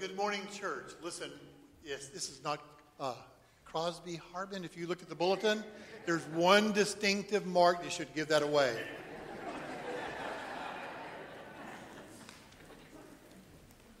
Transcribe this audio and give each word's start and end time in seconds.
good 0.00 0.16
morning, 0.16 0.40
church. 0.50 0.92
Listen, 1.02 1.30
yes, 1.84 2.06
this 2.06 2.30
is 2.30 2.42
not 2.42 2.58
uh, 2.98 3.12
Crosby 3.66 4.18
Harbin. 4.32 4.64
If 4.64 4.74
you 4.74 4.86
look 4.86 5.02
at 5.02 5.10
the 5.10 5.14
bulletin, 5.14 5.62
there's 6.06 6.24
one 6.28 6.72
distinctive 6.72 7.44
mark. 7.44 7.84
You 7.84 7.90
should 7.90 8.14
give 8.14 8.28
that 8.28 8.42
away. 8.42 8.78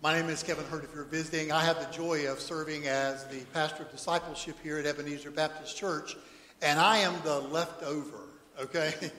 My 0.02 0.18
name 0.18 0.30
is 0.30 0.42
Kevin 0.42 0.64
Hurt. 0.64 0.84
If 0.84 0.94
you're 0.94 1.04
visiting, 1.04 1.52
I 1.52 1.62
have 1.62 1.78
the 1.78 1.94
joy 1.94 2.32
of 2.32 2.40
serving 2.40 2.86
as 2.86 3.26
the 3.26 3.40
pastor 3.52 3.82
of 3.82 3.90
discipleship 3.90 4.56
here 4.62 4.78
at 4.78 4.86
Ebenezer 4.86 5.30
Baptist 5.30 5.76
Church, 5.76 6.16
and 6.62 6.80
I 6.80 6.96
am 6.96 7.14
the 7.24 7.40
leftover, 7.40 8.22
okay? 8.58 8.94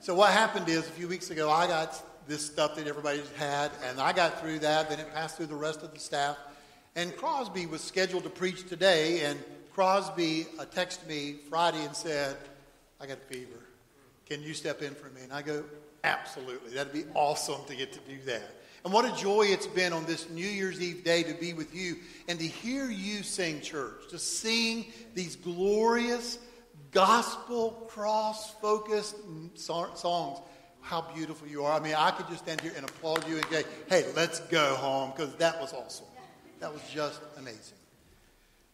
So, 0.00 0.14
what 0.14 0.30
happened 0.30 0.68
is 0.68 0.86
a 0.86 0.92
few 0.92 1.08
weeks 1.08 1.30
ago, 1.30 1.50
I 1.50 1.66
got 1.66 2.00
this 2.28 2.44
stuff 2.44 2.76
that 2.76 2.86
everybody's 2.86 3.28
had, 3.38 3.70
and 3.88 3.98
I 3.98 4.12
got 4.12 4.38
through 4.40 4.58
that, 4.60 4.90
then 4.90 5.00
it 5.00 5.12
passed 5.14 5.38
through 5.38 5.46
the 5.46 5.56
rest 5.56 5.82
of 5.82 5.94
the 5.94 5.98
staff. 5.98 6.36
And 6.94 7.16
Crosby 7.16 7.64
was 7.64 7.80
scheduled 7.80 8.24
to 8.24 8.30
preach 8.30 8.68
today, 8.68 9.24
and 9.24 9.42
Crosby 9.72 10.46
uh, 10.58 10.66
texted 10.66 11.06
me 11.06 11.36
Friday 11.48 11.82
and 11.84 11.96
said, 11.96 12.36
I 13.00 13.06
got 13.06 13.16
a 13.18 13.34
fever. 13.34 13.60
Can 14.26 14.42
you 14.42 14.52
step 14.52 14.82
in 14.82 14.94
for 14.94 15.08
me? 15.10 15.22
And 15.22 15.32
I 15.32 15.40
go, 15.40 15.64
absolutely. 16.04 16.72
That'd 16.72 16.92
be 16.92 17.04
awesome 17.14 17.64
to 17.66 17.74
get 17.74 17.92
to 17.94 18.00
do 18.00 18.18
that. 18.26 18.56
And 18.84 18.92
what 18.92 19.04
a 19.04 19.20
joy 19.20 19.46
it's 19.46 19.66
been 19.66 19.92
on 19.92 20.04
this 20.04 20.28
New 20.28 20.46
Year's 20.46 20.80
Eve 20.82 21.02
day 21.04 21.22
to 21.22 21.34
be 21.34 21.52
with 21.54 21.74
you 21.74 21.96
and 22.28 22.38
to 22.38 22.46
hear 22.46 22.90
you 22.90 23.22
sing 23.22 23.60
church, 23.60 24.08
to 24.10 24.18
sing 24.18 24.86
these 25.14 25.34
glorious 25.34 26.38
gospel 26.92 27.86
cross 27.88 28.52
focused 28.54 29.16
songs 29.54 30.40
how 30.88 31.02
beautiful 31.14 31.46
you 31.46 31.64
are. 31.64 31.78
I 31.78 31.82
mean, 31.82 31.94
I 31.94 32.10
could 32.10 32.26
just 32.28 32.44
stand 32.44 32.62
here 32.62 32.72
and 32.74 32.88
applaud 32.88 33.28
you 33.28 33.36
and 33.36 33.46
say, 33.46 33.64
hey, 33.90 34.06
let's 34.16 34.40
go 34.40 34.74
home, 34.76 35.12
because 35.14 35.34
that 35.34 35.60
was 35.60 35.74
awesome. 35.74 36.06
That 36.60 36.72
was 36.72 36.82
just 36.90 37.20
amazing. 37.36 37.76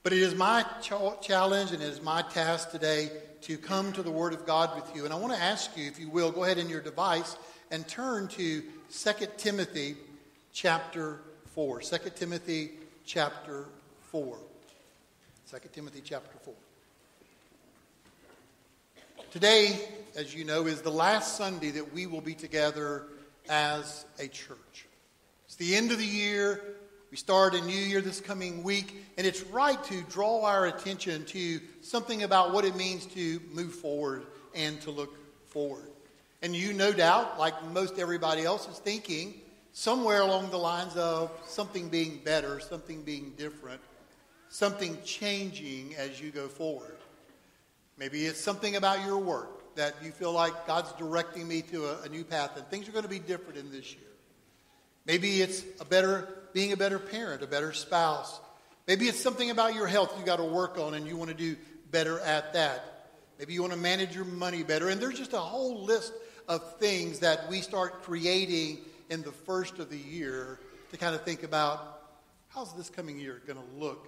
But 0.05 0.12
it 0.12 0.20
is 0.20 0.34
my 0.34 0.64
ch- 0.80 0.92
challenge 1.20 1.72
and 1.72 1.83
it 1.83 1.86
is 1.86 2.00
my 2.02 2.22
task 2.22 2.70
today 2.70 3.11
to 3.42 3.58
come 3.58 3.92
to 3.94 4.02
the 4.02 4.12
Word 4.12 4.33
of 4.33 4.47
God 4.47 4.77
with 4.77 4.94
you. 4.94 5.05
And 5.05 5.12
I 5.12 5.16
want 5.16 5.34
to 5.34 5.42
ask 5.42 5.77
you, 5.77 5.89
if 5.89 5.98
you 5.98 6.08
will, 6.08 6.30
go 6.30 6.44
ahead 6.44 6.58
in 6.58 6.69
your 6.69 6.80
device 6.80 7.36
and 7.72 7.86
turn 7.89 8.28
to 8.28 8.62
2 8.62 9.27
Timothy 9.36 9.96
chapter 10.52 11.19
4. 11.55 11.80
2 11.80 11.96
Timothy 12.14 12.70
chapter 13.05 13.67
4. 14.12 14.39
2 15.50 15.56
Timothy 15.72 16.00
chapter 16.05 16.39
4. 16.44 16.55
Today, 19.34 19.77
as 20.14 20.32
you 20.32 20.44
know, 20.44 20.66
is 20.66 20.80
the 20.80 20.92
last 20.92 21.36
Sunday 21.36 21.70
that 21.70 21.92
we 21.92 22.06
will 22.06 22.20
be 22.20 22.34
together 22.34 23.06
as 23.48 24.04
a 24.20 24.28
church. 24.28 24.86
It's 25.46 25.56
the 25.56 25.74
end 25.74 25.90
of 25.90 25.98
the 25.98 26.06
year. 26.06 26.62
We 27.10 27.16
start 27.16 27.56
a 27.56 27.60
new 27.62 27.72
year 27.72 28.00
this 28.00 28.20
coming 28.20 28.62
week, 28.62 28.94
and 29.18 29.27
it's 29.27 29.42
right 29.46 29.82
to 29.86 30.02
draw 30.02 30.44
our 30.44 30.66
attention 30.66 31.24
to 31.24 31.58
something 31.80 32.22
about 32.22 32.52
what 32.52 32.64
it 32.64 32.77
means 32.77 33.06
to 33.06 33.40
move 33.52 33.74
forward 33.74 34.22
and 34.55 34.80
to 34.82 34.92
look 34.92 35.16
forward. 35.48 35.90
And 36.40 36.55
you, 36.55 36.72
no 36.72 36.92
doubt, 36.92 37.36
like 37.36 37.60
most 37.72 37.98
everybody 37.98 38.44
else, 38.44 38.68
is 38.68 38.78
thinking 38.78 39.34
somewhere 39.72 40.20
along 40.20 40.50
the 40.50 40.58
lines 40.58 40.94
of 40.94 41.32
something 41.44 41.88
being 41.88 42.20
better, 42.24 42.60
something 42.60 43.02
being 43.02 43.32
different, 43.36 43.80
something 44.48 44.96
changing 45.05 45.96
as 45.96 46.20
you 46.20 46.30
go 46.30 46.46
forward. 46.46 46.98
Maybe 47.98 48.27
it's 48.27 48.41
something 48.41 48.77
about 48.77 49.05
your 49.05 49.19
work 49.19 49.75
that 49.77 49.95
you 50.03 50.11
feel 50.11 50.33
like 50.33 50.67
God's 50.67 50.92
directing 50.92 51.47
me 51.47 51.62
to 51.62 51.87
a, 51.87 52.03
a 52.03 52.09
new 52.09 52.25
path 52.25 52.56
and 52.56 52.67
things 52.67 52.89
are 52.89 52.92
going 52.92 53.05
to 53.05 53.09
be 53.09 53.19
different 53.19 53.59
in 53.59 53.70
this 53.70 53.92
year. 53.92 54.03
Maybe 55.06 55.41
it's 55.41 55.62
a 55.81 55.84
better 55.84 56.28
being 56.53 56.73
a 56.73 56.77
better 56.77 56.98
parent, 56.98 57.42
a 57.42 57.47
better 57.47 57.73
spouse. 57.73 58.41
Maybe 58.86 59.06
it's 59.06 59.20
something 59.20 59.51
about 59.51 59.75
your 59.75 59.86
health 59.86 60.14
you 60.19 60.25
got 60.25 60.36
to 60.36 60.45
work 60.45 60.78
on 60.78 60.95
and 60.95 61.06
you 61.06 61.17
want 61.17 61.31
to 61.31 61.36
do 61.36 61.56
better 61.91 62.20
at 62.20 62.53
that. 62.55 63.09
Maybe 63.39 63.53
you 63.53 63.61
want 63.61 63.73
to 63.73 63.78
manage 63.78 64.14
your 64.14 64.25
money 64.25 64.62
better. 64.62 64.89
And 64.89 65.01
there's 65.01 65.18
just 65.18 65.33
a 65.33 65.39
whole 65.39 65.83
list 65.85 66.13
of 66.48 66.79
things 66.79 67.20
that 67.20 67.48
we 67.48 67.61
start 67.61 68.02
creating 68.02 68.79
in 69.11 69.23
the 69.23 69.33
first 69.33 69.79
of 69.79 69.91
the 69.91 69.98
year 69.98 70.61
to 70.91 70.97
kind 70.97 71.14
of 71.14 71.23
think 71.23 71.42
about 71.42 72.01
how's 72.48 72.73
this 72.74 72.89
coming 72.89 73.18
year 73.18 73.42
going 73.47 73.58
to 73.58 73.79
look 73.85 74.07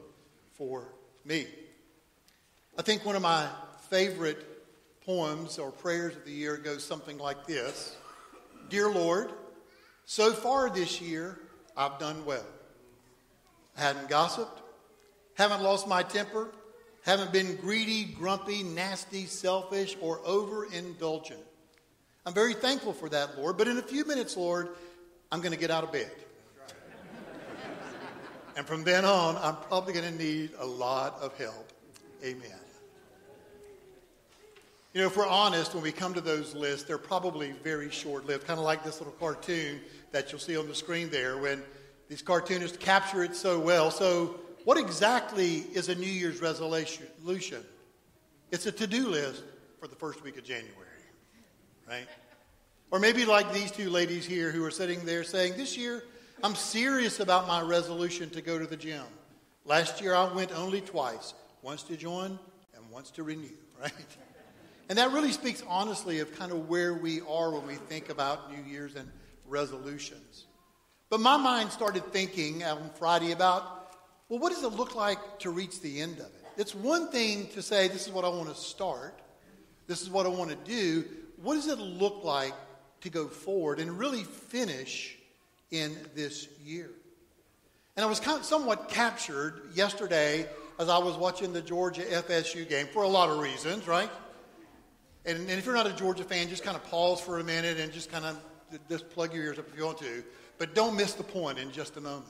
for 0.55 0.93
me? 1.25 1.47
I 2.78 2.83
think 2.83 3.05
one 3.05 3.16
of 3.16 3.22
my 3.22 3.49
favorite 3.91 4.44
poems 5.04 5.58
or 5.58 5.70
prayers 5.70 6.16
of 6.16 6.24
the 6.24 6.32
year 6.32 6.56
goes 6.56 6.84
something 6.84 7.19
like 7.19 7.47
this 7.47 7.97
Dear 8.69 8.91
Lord, 8.91 9.30
so 10.04 10.32
far 10.32 10.69
this 10.70 11.00
year, 11.00 11.38
I've 11.76 11.98
done 11.98 12.24
well. 12.24 12.47
I 13.76 13.82
hadn't 13.82 14.08
gossiped, 14.08 14.62
haven't 15.34 15.62
lost 15.62 15.86
my 15.86 16.02
temper, 16.02 16.50
haven't 17.04 17.32
been 17.32 17.56
greedy, 17.56 18.04
grumpy, 18.04 18.62
nasty, 18.62 19.26
selfish, 19.26 19.97
or 20.00 20.18
overindulgent. 20.20 21.42
I'm 22.24 22.34
very 22.34 22.54
thankful 22.54 22.92
for 22.92 23.08
that, 23.10 23.38
Lord, 23.38 23.56
but 23.56 23.68
in 23.68 23.78
a 23.78 23.82
few 23.82 24.04
minutes, 24.04 24.36
Lord, 24.36 24.70
I'm 25.30 25.41
going 25.41 25.53
to 25.53 25.58
get 25.58 25.70
out 25.70 25.84
of 25.84 25.92
bed. 25.92 26.10
and 28.56 28.66
from 28.66 28.82
then 28.82 29.04
on, 29.04 29.36
I'm 29.36 29.56
probably 29.68 29.92
going 29.92 30.10
to 30.12 30.22
need 30.22 30.50
a 30.58 30.66
lot 30.66 31.18
of 31.20 31.36
help. 31.38 31.72
Amen. 32.24 32.66
You 34.97 35.03
know, 35.03 35.09
if 35.09 35.17
we're 35.19 35.29
honest, 35.29 35.75
when 35.75 35.83
we 35.83 35.93
come 35.93 36.15
to 36.15 36.23
those 36.23 36.55
lists, 36.55 36.84
they're 36.84 36.97
probably 36.97 37.53
very 37.62 37.91
short 37.91 38.25
lived, 38.25 38.47
kind 38.47 38.59
of 38.59 38.65
like 38.65 38.83
this 38.83 38.99
little 38.99 39.12
cartoon 39.12 39.83
that 40.11 40.33
you'll 40.33 40.39
see 40.39 40.57
on 40.57 40.69
the 40.69 40.75
screen 40.75 41.11
there 41.11 41.37
when 41.37 41.62
these 42.09 42.23
cartoonists 42.23 42.79
capture 42.79 43.23
it 43.23 43.37
so 43.37 43.61
well. 43.61 43.91
So, 43.91 44.41
what 44.65 44.79
exactly 44.79 45.67
is 45.75 45.91
a 45.91 45.95
New 45.95 46.07
Year's 46.07 46.41
resolution? 46.41 47.62
It's 48.51 48.65
a 48.65 48.73
to 48.73 48.87
do 48.87 49.09
list 49.09 49.45
for 49.81 49.87
the 49.87 49.95
first 49.95 50.23
week 50.23 50.39
of 50.39 50.45
January, 50.45 50.73
right? 51.87 52.09
Or 52.91 52.99
maybe 52.99 53.27
like 53.27 53.53
these 53.53 53.71
two 53.71 53.91
ladies 53.91 54.25
here 54.25 54.51
who 54.51 54.65
are 54.65 54.71
sitting 54.71 55.05
there 55.05 55.25
saying, 55.25 55.59
This 55.59 55.77
year, 55.77 56.05
I'm 56.43 56.55
serious 56.55 57.21
about 57.21 57.47
my 57.47 57.61
resolution 57.61 58.31
to 58.31 58.41
go 58.41 58.59
to 58.59 58.67
the 58.67 58.78
gym. 58.78 59.05
Last 59.67 60.01
year, 60.01 60.15
I 60.15 60.33
went 60.33 60.53
only 60.53 60.81
twice 60.81 61.34
once 61.61 61.83
to 61.83 61.99
join 61.99 62.39
and 62.75 62.91
once 62.91 63.11
to 63.11 63.25
renew, 63.25 63.51
right? 63.78 63.93
And 64.88 64.98
that 64.98 65.12
really 65.12 65.32
speaks 65.32 65.62
honestly 65.66 66.20
of 66.20 66.36
kind 66.38 66.52
of 66.52 66.69
where 66.69 66.94
we 66.94 67.20
are 67.28 67.50
when 67.50 67.66
we 67.66 67.74
think 67.74 68.08
about 68.08 68.52
New 68.52 68.62
Year's 68.70 68.94
and 68.94 69.10
resolutions. 69.47 70.47
But 71.10 71.20
my 71.20 71.36
mind 71.36 71.72
started 71.72 72.04
thinking 72.12 72.62
on 72.64 72.91
Friday 72.94 73.32
about, 73.32 73.97
well, 74.28 74.38
what 74.38 74.52
does 74.52 74.62
it 74.62 74.72
look 74.72 74.94
like 74.94 75.38
to 75.41 75.50
reach 75.50 75.80
the 75.80 76.00
end 76.00 76.19
of 76.19 76.26
it? 76.26 76.44
It's 76.56 76.74
one 76.74 77.08
thing 77.08 77.48
to 77.48 77.62
say, 77.62 77.88
this 77.88 78.06
is 78.06 78.12
what 78.12 78.24
I 78.24 78.28
want 78.28 78.48
to 78.48 78.54
start, 78.54 79.20
this 79.86 80.02
is 80.02 80.10
what 80.10 80.26
I 80.26 80.30
want 80.30 80.50
to 80.50 80.56
do. 80.56 81.04
What 81.42 81.54
does 81.54 81.68
it 81.68 81.78
look 81.78 82.24
like 82.24 82.54
to 83.03 83.10
go 83.10 83.28
forward 83.28 83.78
and 83.78 83.98
really 83.98 84.24
finish 84.24 85.16
in 85.70 85.97
this 86.14 86.48
year? 86.64 86.91
And 87.94 88.04
I 88.04 88.08
was 88.08 88.20
kind 88.20 88.38
of 88.38 88.44
somewhat 88.44 88.88
captured 88.88 89.60
yesterday 89.74 90.47
as 90.78 90.88
I 90.88 90.98
was 90.98 91.16
watching 91.16 91.53
the 91.53 91.62
Georgia 91.62 92.03
FSU 92.03 92.68
game 92.68 92.86
for 92.86 93.03
a 93.03 93.08
lot 93.08 93.28
of 93.28 93.38
reasons, 93.38 93.86
right? 93.86 94.10
And, 95.26 95.38
and, 95.41 95.50
if 95.50 95.66
you're 95.66 95.75
not 95.75 95.88
a 95.88 95.92
Georgia 95.92 96.22
fan, 96.22 96.48
just 96.48 96.62
kind 96.62 96.76
of 96.76 96.84
pause 96.84 97.20
for 97.20 97.41
a 97.41 97.44
minute 97.44 97.81
and 97.81 97.92
just 97.92 98.12
kind 98.12 98.25
of 98.25 98.38
just 98.88 99.10
plug 99.10 99.34
your 99.34 99.42
ears 99.42 99.59
up 99.59 99.66
if 99.69 99.76
you 99.76 99.84
want 99.84 99.98
to. 99.98 100.22
But 100.56 100.75
don't 100.75 100.97
miss 100.97 101.14
the 101.14 101.25
point 101.25 101.59
in 101.59 101.72
just 101.72 101.97
a 101.97 102.00
moment. 102.00 102.26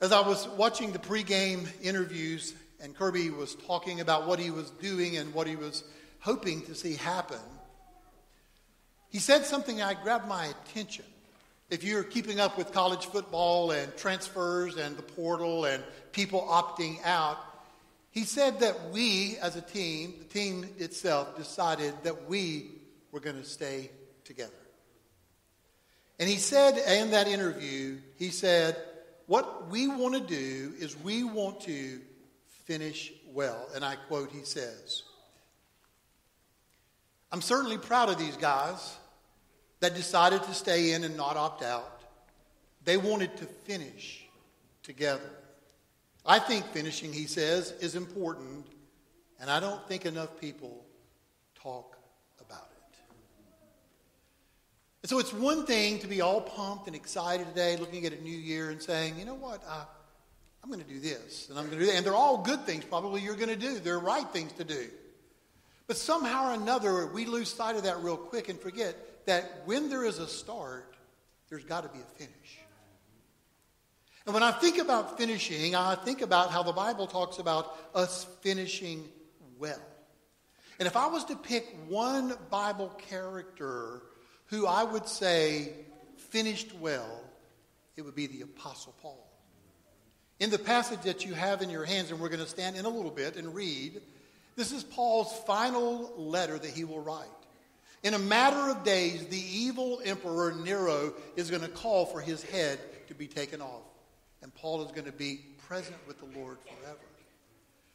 As 0.00 0.10
I 0.10 0.26
was 0.26 0.48
watching 0.48 0.92
the 0.92 0.98
pregame 0.98 1.68
interviews, 1.82 2.54
and 2.80 2.96
Kirby 2.96 3.30
was 3.30 3.54
talking 3.66 4.00
about 4.00 4.26
what 4.26 4.38
he 4.38 4.50
was 4.50 4.70
doing 4.70 5.18
and 5.18 5.32
what 5.34 5.46
he 5.46 5.56
was 5.56 5.84
hoping 6.20 6.62
to 6.62 6.74
see 6.74 6.94
happen, 6.94 7.38
he 9.10 9.18
said 9.18 9.44
something 9.44 9.76
that 9.76 10.02
grabbed 10.02 10.28
my 10.28 10.46
attention. 10.46 11.04
If 11.68 11.84
you're 11.84 12.04
keeping 12.04 12.40
up 12.40 12.56
with 12.56 12.72
college 12.72 13.06
football 13.06 13.70
and 13.72 13.94
transfers 13.96 14.76
and 14.76 14.96
the 14.96 15.02
portal 15.02 15.64
and 15.64 15.82
people 16.12 16.40
opting 16.42 17.04
out, 17.04 17.38
he 18.16 18.24
said 18.24 18.60
that 18.60 18.92
we, 18.92 19.36
as 19.42 19.56
a 19.56 19.60
team, 19.60 20.14
the 20.18 20.24
team 20.24 20.66
itself, 20.78 21.36
decided 21.36 21.92
that 22.04 22.26
we 22.26 22.70
were 23.12 23.20
going 23.20 23.36
to 23.36 23.44
stay 23.44 23.90
together. 24.24 24.54
And 26.18 26.26
he 26.26 26.36
said 26.36 26.78
in 26.78 27.10
that 27.10 27.28
interview, 27.28 27.98
he 28.16 28.30
said, 28.30 28.74
What 29.26 29.68
we 29.68 29.86
want 29.86 30.14
to 30.14 30.20
do 30.20 30.72
is 30.78 30.96
we 30.98 31.24
want 31.24 31.60
to 31.62 32.00
finish 32.64 33.12
well. 33.34 33.68
And 33.74 33.84
I 33.84 33.96
quote, 33.96 34.30
he 34.30 34.44
says, 34.44 35.02
I'm 37.30 37.42
certainly 37.42 37.76
proud 37.76 38.08
of 38.08 38.16
these 38.16 38.38
guys 38.38 38.96
that 39.80 39.94
decided 39.94 40.42
to 40.44 40.54
stay 40.54 40.92
in 40.92 41.04
and 41.04 41.18
not 41.18 41.36
opt 41.36 41.62
out. 41.62 42.00
They 42.82 42.96
wanted 42.96 43.36
to 43.36 43.44
finish 43.44 44.24
together. 44.82 45.35
I 46.26 46.38
think 46.38 46.66
finishing, 46.66 47.12
he 47.12 47.26
says, 47.26 47.72
is 47.80 47.94
important, 47.94 48.66
and 49.40 49.48
I 49.48 49.60
don't 49.60 49.86
think 49.88 50.06
enough 50.06 50.40
people 50.40 50.84
talk 51.54 51.96
about 52.40 52.68
it. 52.72 52.96
And 55.02 55.10
so 55.10 55.18
it's 55.18 55.32
one 55.32 55.66
thing 55.66 56.00
to 56.00 56.08
be 56.08 56.20
all 56.20 56.40
pumped 56.40 56.88
and 56.88 56.96
excited 56.96 57.46
today, 57.46 57.76
looking 57.76 58.06
at 58.06 58.12
a 58.12 58.20
new 58.20 58.36
year 58.36 58.70
and 58.70 58.82
saying, 58.82 59.18
you 59.18 59.24
know 59.24 59.34
what, 59.34 59.62
uh, 59.68 59.84
I'm 60.66 60.72
going 60.72 60.84
to 60.84 60.90
do 60.92 60.98
this 60.98 61.48
and 61.48 61.56
I'm 61.56 61.66
going 61.66 61.78
to 61.78 61.84
do 61.84 61.92
that. 61.92 61.96
And 61.96 62.04
they're 62.04 62.16
all 62.16 62.38
good 62.38 62.66
things, 62.66 62.84
probably 62.84 63.20
you're 63.20 63.36
going 63.36 63.50
to 63.50 63.54
do. 63.54 63.78
They're 63.78 64.00
right 64.00 64.28
things 64.30 64.50
to 64.54 64.64
do. 64.64 64.88
But 65.86 65.96
somehow 65.96 66.50
or 66.50 66.54
another, 66.54 67.06
we 67.06 67.24
lose 67.24 67.54
sight 67.54 67.76
of 67.76 67.84
that 67.84 68.02
real 68.02 68.16
quick 68.16 68.48
and 68.48 68.58
forget 68.58 68.96
that 69.26 69.62
when 69.64 69.88
there 69.88 70.04
is 70.04 70.18
a 70.18 70.26
start, 70.26 70.96
there's 71.48 71.64
got 71.64 71.84
to 71.84 71.88
be 71.88 72.00
a 72.00 72.18
finish. 72.18 72.58
And 74.26 74.34
when 74.34 74.42
I 74.42 74.50
think 74.50 74.78
about 74.78 75.16
finishing, 75.16 75.76
I 75.76 75.94
think 75.94 76.20
about 76.20 76.50
how 76.50 76.64
the 76.64 76.72
Bible 76.72 77.06
talks 77.06 77.38
about 77.38 77.78
us 77.94 78.26
finishing 78.42 79.04
well. 79.56 79.80
And 80.80 80.88
if 80.88 80.96
I 80.96 81.06
was 81.06 81.24
to 81.26 81.36
pick 81.36 81.76
one 81.88 82.34
Bible 82.50 82.88
character 83.08 84.02
who 84.46 84.66
I 84.66 84.82
would 84.82 85.06
say 85.06 85.72
finished 86.16 86.74
well, 86.80 87.22
it 87.96 88.02
would 88.02 88.16
be 88.16 88.26
the 88.26 88.42
Apostle 88.42 88.94
Paul. 89.00 89.22
In 90.40 90.50
the 90.50 90.58
passage 90.58 91.02
that 91.02 91.24
you 91.24 91.32
have 91.32 91.62
in 91.62 91.70
your 91.70 91.84
hands, 91.84 92.10
and 92.10 92.20
we're 92.20 92.28
going 92.28 92.40
to 92.40 92.48
stand 92.48 92.76
in 92.76 92.84
a 92.84 92.90
little 92.90 93.12
bit 93.12 93.36
and 93.36 93.54
read, 93.54 94.02
this 94.56 94.72
is 94.72 94.82
Paul's 94.82 95.32
final 95.46 96.12
letter 96.16 96.58
that 96.58 96.70
he 96.70 96.84
will 96.84 97.00
write. 97.00 97.26
In 98.02 98.12
a 98.12 98.18
matter 98.18 98.70
of 98.70 98.84
days, 98.84 99.24
the 99.28 99.40
evil 99.40 100.00
emperor 100.04 100.52
Nero 100.52 101.14
is 101.36 101.48
going 101.48 101.62
to 101.62 101.68
call 101.68 102.06
for 102.06 102.20
his 102.20 102.42
head 102.42 102.78
to 103.08 103.14
be 103.14 103.28
taken 103.28 103.62
off. 103.62 103.82
And 104.46 104.54
Paul 104.54 104.80
is 104.84 104.92
going 104.92 105.06
to 105.06 105.12
be 105.12 105.40
present 105.66 105.96
with 106.06 106.20
the 106.20 106.38
Lord 106.38 106.58
forever. 106.60 107.00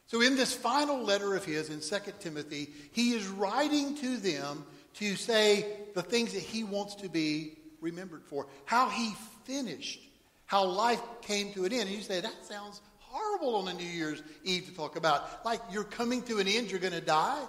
So, 0.06 0.20
in 0.20 0.36
this 0.36 0.52
final 0.52 1.02
letter 1.02 1.34
of 1.34 1.46
his 1.46 1.70
in 1.70 1.80
2 1.80 2.12
Timothy, 2.20 2.68
he 2.92 3.12
is 3.12 3.26
writing 3.26 3.96
to 3.96 4.18
them 4.18 4.66
to 4.96 5.16
say 5.16 5.64
the 5.94 6.02
things 6.02 6.34
that 6.34 6.42
he 6.42 6.62
wants 6.62 6.96
to 6.96 7.08
be 7.08 7.56
remembered 7.80 8.22
for, 8.22 8.48
how 8.66 8.90
he 8.90 9.14
finished, 9.44 9.98
how 10.44 10.66
life 10.66 11.00
came 11.22 11.54
to 11.54 11.64
an 11.64 11.72
end. 11.72 11.88
And 11.88 11.96
you 11.96 12.02
say, 12.02 12.20
that 12.20 12.44
sounds 12.44 12.82
horrible 12.98 13.56
on 13.56 13.68
a 13.68 13.72
New 13.72 13.86
Year's 13.86 14.22
Eve 14.44 14.66
to 14.66 14.74
talk 14.74 14.96
about. 14.96 15.46
Like 15.46 15.62
you're 15.70 15.84
coming 15.84 16.20
to 16.24 16.38
an 16.38 16.46
end, 16.46 16.70
you're 16.70 16.80
going 16.80 16.92
to 16.92 17.00
die. 17.00 17.42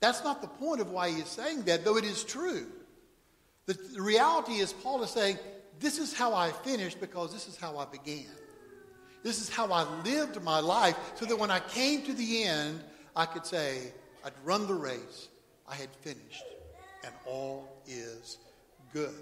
That's 0.00 0.22
not 0.22 0.42
the 0.42 0.48
point 0.48 0.82
of 0.82 0.90
why 0.90 1.08
he's 1.08 1.28
saying 1.28 1.62
that, 1.62 1.82
though 1.82 1.96
it 1.96 2.04
is 2.04 2.24
true. 2.24 2.66
The, 3.64 3.72
the 3.72 4.02
reality 4.02 4.56
is, 4.56 4.74
Paul 4.74 5.02
is 5.02 5.08
saying, 5.08 5.38
This 5.80 5.98
is 5.98 6.12
how 6.12 6.34
I 6.34 6.50
finished 6.50 7.00
because 7.00 7.32
this 7.32 7.48
is 7.48 7.56
how 7.56 7.78
I 7.78 7.84
began. 7.86 8.26
This 9.22 9.40
is 9.40 9.48
how 9.48 9.70
I 9.72 9.82
lived 10.02 10.42
my 10.42 10.60
life 10.60 10.96
so 11.16 11.24
that 11.26 11.38
when 11.38 11.50
I 11.50 11.60
came 11.60 12.02
to 12.02 12.12
the 12.12 12.44
end, 12.44 12.82
I 13.14 13.26
could 13.26 13.44
say, 13.44 13.92
I'd 14.24 14.32
run 14.44 14.66
the 14.66 14.74
race, 14.74 15.28
I 15.68 15.74
had 15.74 15.90
finished, 16.00 16.44
and 17.04 17.12
all 17.26 17.82
is 17.86 18.38
good. 18.92 19.14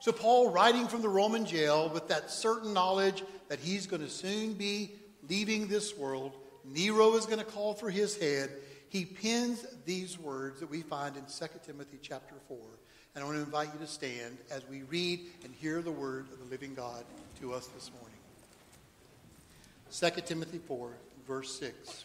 So, 0.00 0.12
Paul, 0.12 0.50
writing 0.50 0.86
from 0.86 1.02
the 1.02 1.08
Roman 1.08 1.46
jail 1.46 1.88
with 1.88 2.08
that 2.08 2.30
certain 2.30 2.74
knowledge 2.74 3.22
that 3.48 3.58
he's 3.58 3.86
going 3.86 4.02
to 4.02 4.10
soon 4.10 4.54
be 4.54 4.92
leaving 5.28 5.66
this 5.66 5.96
world, 5.96 6.36
Nero 6.64 7.14
is 7.16 7.26
going 7.26 7.38
to 7.38 7.44
call 7.44 7.74
for 7.74 7.90
his 7.90 8.16
head. 8.18 8.50
He 8.88 9.04
pins 9.04 9.64
these 9.84 10.18
words 10.18 10.60
that 10.60 10.70
we 10.70 10.82
find 10.82 11.16
in 11.16 11.24
2 11.24 11.46
Timothy 11.64 11.98
chapter 12.02 12.34
4. 12.48 12.58
And 13.14 13.22
I 13.22 13.26
want 13.26 13.38
to 13.38 13.44
invite 13.44 13.68
you 13.72 13.78
to 13.78 13.86
stand 13.86 14.38
as 14.50 14.68
we 14.68 14.82
read 14.82 15.20
and 15.44 15.54
hear 15.54 15.82
the 15.82 15.92
word 15.92 16.26
of 16.32 16.38
the 16.40 16.46
living 16.46 16.74
God 16.74 17.04
to 17.40 17.52
us 17.52 17.66
this 17.68 17.90
morning. 17.92 18.14
2 19.92 20.22
Timothy 20.22 20.58
4, 20.58 20.90
verse 21.26 21.56
6. 21.60 22.04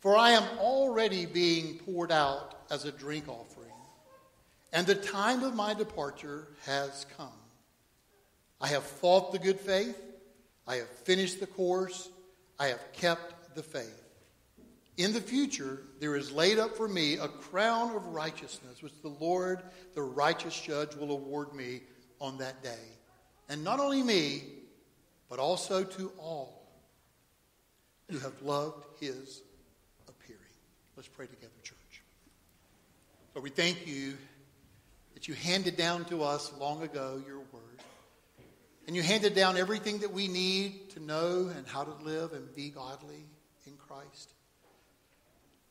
For 0.00 0.16
I 0.16 0.30
am 0.30 0.42
already 0.58 1.24
being 1.24 1.78
poured 1.78 2.10
out 2.10 2.64
as 2.70 2.84
a 2.84 2.90
drink 2.90 3.28
offering, 3.28 3.70
and 4.72 4.86
the 4.86 4.96
time 4.96 5.44
of 5.44 5.54
my 5.54 5.74
departure 5.74 6.48
has 6.66 7.06
come. 7.16 7.28
I 8.60 8.68
have 8.68 8.82
fought 8.82 9.30
the 9.30 9.38
good 9.38 9.60
faith, 9.60 9.96
I 10.66 10.76
have 10.76 10.88
finished 10.88 11.38
the 11.38 11.46
course, 11.46 12.08
I 12.58 12.68
have 12.68 12.92
kept 12.92 13.54
the 13.54 13.62
faith. 13.62 14.09
In 15.00 15.14
the 15.14 15.20
future, 15.22 15.80
there 15.98 16.14
is 16.14 16.30
laid 16.30 16.58
up 16.58 16.76
for 16.76 16.86
me 16.86 17.14
a 17.14 17.26
crown 17.26 17.96
of 17.96 18.08
righteousness, 18.08 18.82
which 18.82 18.92
the 19.00 19.08
Lord, 19.08 19.62
the 19.94 20.02
righteous 20.02 20.60
judge, 20.60 20.94
will 20.94 21.10
award 21.10 21.54
me 21.54 21.80
on 22.20 22.36
that 22.36 22.62
day. 22.62 22.84
And 23.48 23.64
not 23.64 23.80
only 23.80 24.02
me, 24.02 24.42
but 25.30 25.38
also 25.38 25.84
to 25.84 26.12
all 26.18 26.68
who 28.10 28.18
have 28.18 28.42
loved 28.42 28.84
his 29.00 29.40
appearing. 30.06 30.42
Let's 30.96 31.08
pray 31.08 31.24
together, 31.24 31.54
church. 31.62 32.02
Lord, 33.34 33.44
we 33.44 33.48
thank 33.48 33.86
you 33.86 34.18
that 35.14 35.28
you 35.28 35.32
handed 35.32 35.78
down 35.78 36.04
to 36.10 36.22
us 36.24 36.52
long 36.60 36.82
ago 36.82 37.22
your 37.26 37.38
word. 37.38 37.80
And 38.86 38.94
you 38.94 39.00
handed 39.00 39.34
down 39.34 39.56
everything 39.56 40.00
that 40.00 40.12
we 40.12 40.28
need 40.28 40.90
to 40.90 41.00
know 41.00 41.50
and 41.56 41.66
how 41.66 41.84
to 41.84 42.04
live 42.04 42.34
and 42.34 42.54
be 42.54 42.68
godly 42.68 43.24
in 43.66 43.78
Christ. 43.78 44.34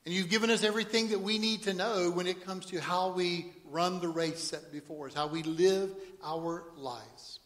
And 0.05 0.13
you've 0.13 0.29
given 0.29 0.49
us 0.49 0.63
everything 0.63 1.09
that 1.09 1.21
we 1.21 1.37
need 1.37 1.63
to 1.63 1.73
know 1.73 2.09
when 2.09 2.27
it 2.27 2.45
comes 2.45 2.65
to 2.67 2.79
how 2.79 3.11
we 3.11 3.51
run 3.65 3.99
the 3.99 4.07
race 4.07 4.39
set 4.39 4.71
before 4.71 5.07
us, 5.07 5.13
how 5.13 5.27
we 5.27 5.43
live 5.43 5.93
our 6.23 6.63
lives. 6.77 7.39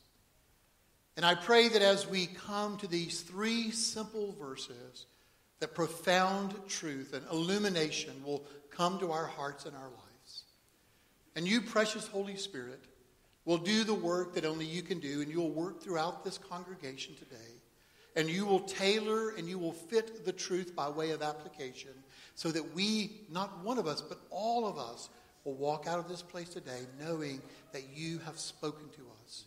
And 1.15 1.25
I 1.25 1.35
pray 1.35 1.67
that 1.69 1.81
as 1.81 2.07
we 2.07 2.27
come 2.27 2.77
to 2.77 2.87
these 2.87 3.21
three 3.21 3.71
simple 3.71 4.35
verses, 4.39 5.05
that 5.59 5.75
profound 5.75 6.53
truth 6.67 7.13
and 7.13 7.25
illumination 7.31 8.13
will 8.25 8.43
come 8.69 8.99
to 8.99 9.11
our 9.11 9.25
hearts 9.25 9.65
and 9.65 9.75
our 9.75 9.89
lives. 9.89 10.43
And 11.35 11.47
you, 11.47 11.61
precious 11.61 12.07
Holy 12.07 12.35
Spirit, 12.35 12.83
will 13.45 13.57
do 13.57 13.83
the 13.83 13.93
work 13.93 14.35
that 14.35 14.45
only 14.45 14.65
you 14.65 14.81
can 14.81 14.99
do, 14.99 15.21
and 15.21 15.31
you'll 15.31 15.51
work 15.51 15.81
throughout 15.81 16.23
this 16.23 16.37
congregation 16.37 17.15
today. 17.15 17.37
And 18.15 18.29
you 18.29 18.45
will 18.45 18.59
tailor 18.59 19.29
and 19.29 19.47
you 19.47 19.57
will 19.57 19.71
fit 19.71 20.25
the 20.25 20.31
truth 20.31 20.75
by 20.75 20.89
way 20.89 21.11
of 21.11 21.21
application 21.21 21.91
so 22.35 22.51
that 22.51 22.73
we, 22.73 23.21
not 23.31 23.63
one 23.63 23.77
of 23.77 23.87
us, 23.87 24.01
but 24.01 24.19
all 24.29 24.65
of 24.67 24.77
us, 24.77 25.09
will 25.43 25.55
walk 25.55 25.87
out 25.87 25.99
of 25.99 26.07
this 26.07 26.21
place 26.21 26.49
today 26.49 26.81
knowing 26.99 27.41
that 27.73 27.83
you 27.93 28.19
have 28.19 28.39
spoken 28.39 28.87
to 28.89 29.01
us. 29.23 29.43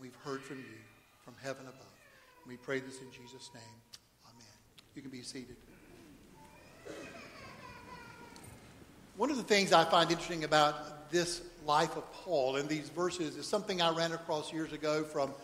We've 0.00 0.14
heard 0.24 0.42
from 0.42 0.58
you 0.58 0.78
from 1.24 1.34
heaven 1.42 1.62
above. 1.62 1.86
we 2.46 2.56
pray 2.56 2.80
this 2.80 3.00
in 3.00 3.10
Jesus' 3.10 3.50
name. 3.54 3.62
Amen. 4.26 4.46
You 4.94 5.02
can 5.02 5.10
be 5.10 5.22
seated. 5.22 5.56
One 9.16 9.30
of 9.30 9.36
the 9.36 9.42
things 9.42 9.72
I 9.72 9.84
find 9.84 10.10
interesting 10.10 10.44
about 10.44 11.10
this 11.10 11.42
life 11.66 11.96
of 11.96 12.10
Paul 12.12 12.56
and 12.56 12.68
these 12.68 12.88
verses 12.88 13.36
is 13.36 13.46
something 13.46 13.82
I 13.82 13.90
ran 13.90 14.12
across 14.12 14.52
years 14.52 14.72
ago 14.72 15.04
from 15.04 15.34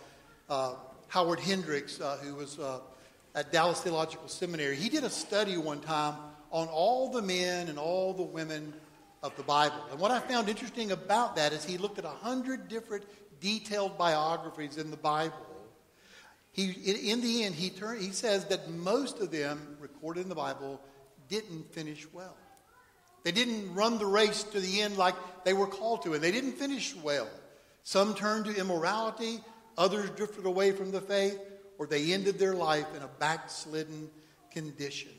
uh, 0.48 0.74
Howard 1.08 1.40
Hendricks, 1.40 2.00
uh, 2.00 2.16
who 2.22 2.36
was 2.36 2.58
uh, 2.58 2.80
at 3.34 3.52
Dallas 3.52 3.80
Theological 3.82 4.28
Seminary. 4.28 4.76
He 4.76 4.88
did 4.88 5.04
a 5.04 5.10
study 5.10 5.58
one 5.58 5.80
time 5.80 6.14
on 6.56 6.68
all 6.68 7.10
the 7.10 7.20
men 7.20 7.68
and 7.68 7.78
all 7.78 8.14
the 8.14 8.22
women 8.22 8.72
of 9.22 9.36
the 9.36 9.42
Bible. 9.42 9.76
And 9.90 10.00
what 10.00 10.10
I 10.10 10.20
found 10.20 10.48
interesting 10.48 10.90
about 10.90 11.36
that 11.36 11.52
is 11.52 11.62
he 11.62 11.76
looked 11.76 11.98
at 11.98 12.06
a 12.06 12.08
hundred 12.08 12.68
different 12.68 13.04
detailed 13.40 13.98
biographies 13.98 14.78
in 14.78 14.90
the 14.90 14.96
Bible. 14.96 15.36
He, 16.52 16.70
in 17.10 17.20
the 17.20 17.44
end, 17.44 17.54
he, 17.54 17.68
turn, 17.68 18.00
he 18.00 18.10
says 18.10 18.46
that 18.46 18.70
most 18.70 19.20
of 19.20 19.30
them 19.30 19.76
recorded 19.80 20.22
in 20.22 20.30
the 20.30 20.34
Bible 20.34 20.80
didn't 21.28 21.70
finish 21.74 22.06
well. 22.10 22.38
They 23.22 23.32
didn't 23.32 23.74
run 23.74 23.98
the 23.98 24.06
race 24.06 24.42
to 24.44 24.58
the 24.58 24.80
end 24.80 24.96
like 24.96 25.14
they 25.44 25.52
were 25.52 25.66
called 25.66 26.04
to, 26.04 26.14
and 26.14 26.24
they 26.24 26.32
didn't 26.32 26.54
finish 26.54 26.96
well. 26.96 27.28
Some 27.82 28.14
turned 28.14 28.46
to 28.46 28.58
immorality, 28.58 29.40
others 29.76 30.08
drifted 30.08 30.46
away 30.46 30.72
from 30.72 30.90
the 30.90 31.02
faith, 31.02 31.38
or 31.76 31.86
they 31.86 32.14
ended 32.14 32.38
their 32.38 32.54
life 32.54 32.86
in 32.96 33.02
a 33.02 33.10
backslidden 33.18 34.08
condition. 34.50 35.12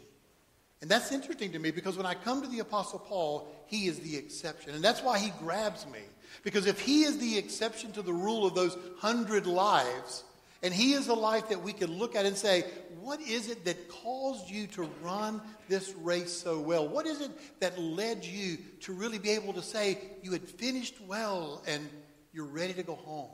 And 0.81 0.91
that's 0.91 1.11
interesting 1.11 1.51
to 1.53 1.59
me 1.59 1.71
because 1.71 1.97
when 1.97 2.05
I 2.05 2.13
come 2.13 2.41
to 2.41 2.47
the 2.47 2.59
Apostle 2.59 2.99
Paul, 2.99 3.47
he 3.65 3.87
is 3.87 3.99
the 3.99 4.15
exception. 4.15 4.75
And 4.75 4.83
that's 4.83 5.01
why 5.01 5.17
he 5.17 5.31
grabs 5.39 5.85
me. 5.87 6.01
Because 6.43 6.67
if 6.67 6.79
he 6.79 7.03
is 7.03 7.17
the 7.17 7.37
exception 7.37 7.91
to 7.93 8.01
the 8.01 8.13
rule 8.13 8.45
of 8.45 8.53
those 8.53 8.77
hundred 8.99 9.47
lives, 9.47 10.23
and 10.63 10.73
he 10.73 10.93
is 10.93 11.07
a 11.07 11.13
life 11.13 11.49
that 11.49 11.61
we 11.61 11.73
can 11.73 11.97
look 11.97 12.15
at 12.15 12.25
and 12.25 12.35
say, 12.35 12.65
what 12.99 13.21
is 13.21 13.49
it 13.49 13.65
that 13.65 13.89
caused 13.89 14.49
you 14.49 14.67
to 14.67 14.83
run 15.01 15.41
this 15.69 15.93
race 16.01 16.33
so 16.33 16.59
well? 16.59 16.87
What 16.87 17.05
is 17.05 17.21
it 17.21 17.31
that 17.59 17.79
led 17.79 18.25
you 18.25 18.57
to 18.81 18.93
really 18.93 19.19
be 19.19 19.29
able 19.31 19.53
to 19.53 19.61
say 19.61 19.99
you 20.21 20.31
had 20.31 20.47
finished 20.47 20.95
well 21.07 21.63
and 21.67 21.87
you're 22.33 22.45
ready 22.45 22.73
to 22.73 22.83
go 22.83 22.95
home? 22.95 23.29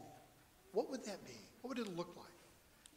What 0.73 0.89
would 0.91 1.05
that 1.05 1.23
be? 1.25 1.33
What 1.62 1.77
would 1.77 1.88
it 1.88 1.97
look 1.97 2.13
like? 2.15 2.23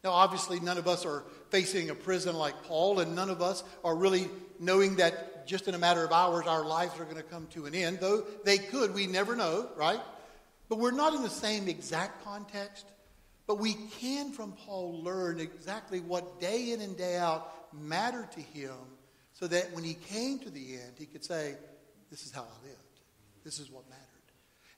Now, 0.07 0.13
obviously, 0.13 0.61
none 0.61 0.79
of 0.79 0.87
us 0.87 1.05
are 1.05 1.25
facing 1.51 1.91
a 1.91 1.95
prison 1.97 2.37
like 2.37 2.63
Paul, 2.63 3.01
and 3.01 3.17
none 3.17 3.29
of 3.29 3.43
us 3.43 3.65
are 3.83 3.97
really 3.97 4.31
knowing 4.61 4.95
that 4.97 5.49
just 5.49 5.67
in 5.67 5.75
a 5.75 5.79
matter 5.79 6.05
of 6.05 6.13
hours 6.13 6.47
our 6.47 6.65
lives 6.65 6.93
are 7.01 7.05
going 7.05 7.17
to 7.17 7.25
come 7.25 7.49
to 7.49 7.67
an 7.67 7.75
end, 7.75 7.99
though 7.99 8.23
they 8.45 8.57
could. 8.57 8.95
We 8.95 9.09
never 9.09 9.35
know, 9.35 9.69
right? 9.75 9.99
But 10.69 10.79
we're 10.79 10.93
not 10.93 11.13
in 11.15 11.23
the 11.23 11.29
same 11.29 11.67
exact 11.67 12.23
context. 12.23 12.87
But 13.49 13.59
we 13.59 13.75
can, 13.99 14.31
from 14.31 14.53
Paul, 14.53 15.03
learn 15.03 15.41
exactly 15.41 15.99
what 15.99 16.41
day 16.41 16.71
in 16.71 16.83
and 16.83 16.97
day 16.97 17.17
out 17.17 17.53
mattered 17.75 18.31
to 18.31 18.41
him 18.41 18.77
so 19.33 19.49
that 19.49 19.73
when 19.73 19.83
he 19.83 19.95
came 19.95 20.39
to 20.39 20.51
the 20.51 20.75
end, 20.75 20.93
he 20.97 21.07
could 21.07 21.25
say, 21.25 21.57
This 22.13 22.27
is 22.27 22.31
how 22.31 22.43
I 22.43 22.65
lived. 22.65 23.01
This 23.43 23.59
is 23.59 23.73
what 23.73 23.91
mattered. 23.91 24.16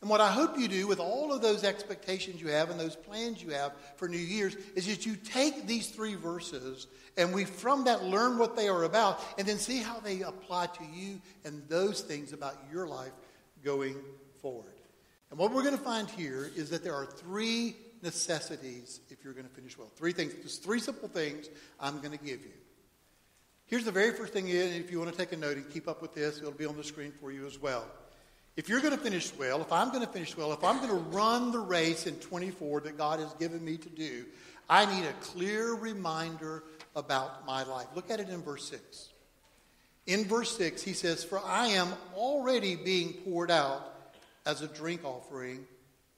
And 0.00 0.08
what 0.08 0.20
I 0.20 0.30
hope 0.30 0.56
you 0.56 0.68
do 0.68 0.86
with 0.86 1.00
all 1.00 1.32
of 1.32 1.42
those 1.42 1.64
expectations 1.64 2.40
you 2.40 2.48
have 2.48 2.70
and 2.70 2.78
those 2.78 2.94
plans 2.94 3.42
you 3.42 3.50
have 3.50 3.72
for 3.96 4.08
New 4.08 4.16
Year's 4.16 4.54
is 4.76 4.86
that 4.86 5.04
you 5.04 5.16
take 5.16 5.66
these 5.66 5.88
three 5.88 6.14
verses 6.14 6.86
and 7.16 7.34
we 7.34 7.44
from 7.44 7.84
that 7.84 8.04
learn 8.04 8.38
what 8.38 8.54
they 8.54 8.68
are 8.68 8.84
about 8.84 9.20
and 9.38 9.46
then 9.46 9.58
see 9.58 9.78
how 9.78 9.98
they 9.98 10.22
apply 10.22 10.66
to 10.66 10.84
you 10.94 11.20
and 11.44 11.62
those 11.68 12.00
things 12.00 12.32
about 12.32 12.56
your 12.72 12.86
life 12.86 13.10
going 13.64 13.96
forward. 14.40 14.72
And 15.30 15.38
what 15.38 15.52
we're 15.52 15.64
going 15.64 15.76
to 15.76 15.82
find 15.82 16.08
here 16.08 16.50
is 16.54 16.70
that 16.70 16.84
there 16.84 16.94
are 16.94 17.04
three 17.04 17.74
necessities 18.00 19.00
if 19.10 19.24
you're 19.24 19.32
going 19.32 19.48
to 19.48 19.54
finish 19.54 19.76
well. 19.76 19.90
Three 19.96 20.12
things, 20.12 20.32
just 20.42 20.62
three 20.62 20.78
simple 20.78 21.08
things 21.08 21.48
I'm 21.80 21.98
going 21.98 22.16
to 22.16 22.24
give 22.24 22.42
you. 22.42 22.52
Here's 23.66 23.84
the 23.84 23.92
very 23.92 24.12
first 24.12 24.32
thing, 24.32 24.48
and 24.48 24.74
if 24.74 24.90
you 24.90 24.98
want 24.98 25.10
to 25.10 25.16
take 25.16 25.32
a 25.32 25.36
note 25.36 25.56
and 25.56 25.68
keep 25.70 25.88
up 25.88 26.00
with 26.00 26.14
this, 26.14 26.38
it'll 26.38 26.52
be 26.52 26.64
on 26.64 26.76
the 26.76 26.84
screen 26.84 27.12
for 27.12 27.30
you 27.30 27.46
as 27.46 27.60
well. 27.60 27.84
If 28.58 28.68
you're 28.68 28.80
going 28.80 28.92
to 28.92 28.98
finish 28.98 29.32
well, 29.38 29.60
if 29.60 29.72
I'm 29.72 29.90
going 29.90 30.04
to 30.04 30.12
finish 30.12 30.36
well, 30.36 30.52
if 30.52 30.64
I'm 30.64 30.78
going 30.78 30.88
to 30.88 31.10
run 31.16 31.52
the 31.52 31.60
race 31.60 32.08
in 32.08 32.16
24 32.16 32.80
that 32.80 32.98
God 32.98 33.20
has 33.20 33.32
given 33.34 33.64
me 33.64 33.76
to 33.76 33.88
do, 33.88 34.24
I 34.68 34.84
need 34.84 35.06
a 35.06 35.12
clear 35.20 35.74
reminder 35.74 36.64
about 36.96 37.46
my 37.46 37.62
life. 37.62 37.86
Look 37.94 38.10
at 38.10 38.18
it 38.18 38.28
in 38.28 38.42
verse 38.42 38.68
6. 38.68 39.10
In 40.08 40.24
verse 40.24 40.56
6, 40.56 40.82
he 40.82 40.92
says, 40.92 41.22
For 41.22 41.38
I 41.38 41.68
am 41.68 41.86
already 42.16 42.74
being 42.74 43.12
poured 43.12 43.52
out 43.52 43.92
as 44.44 44.60
a 44.60 44.66
drink 44.66 45.04
offering, 45.04 45.64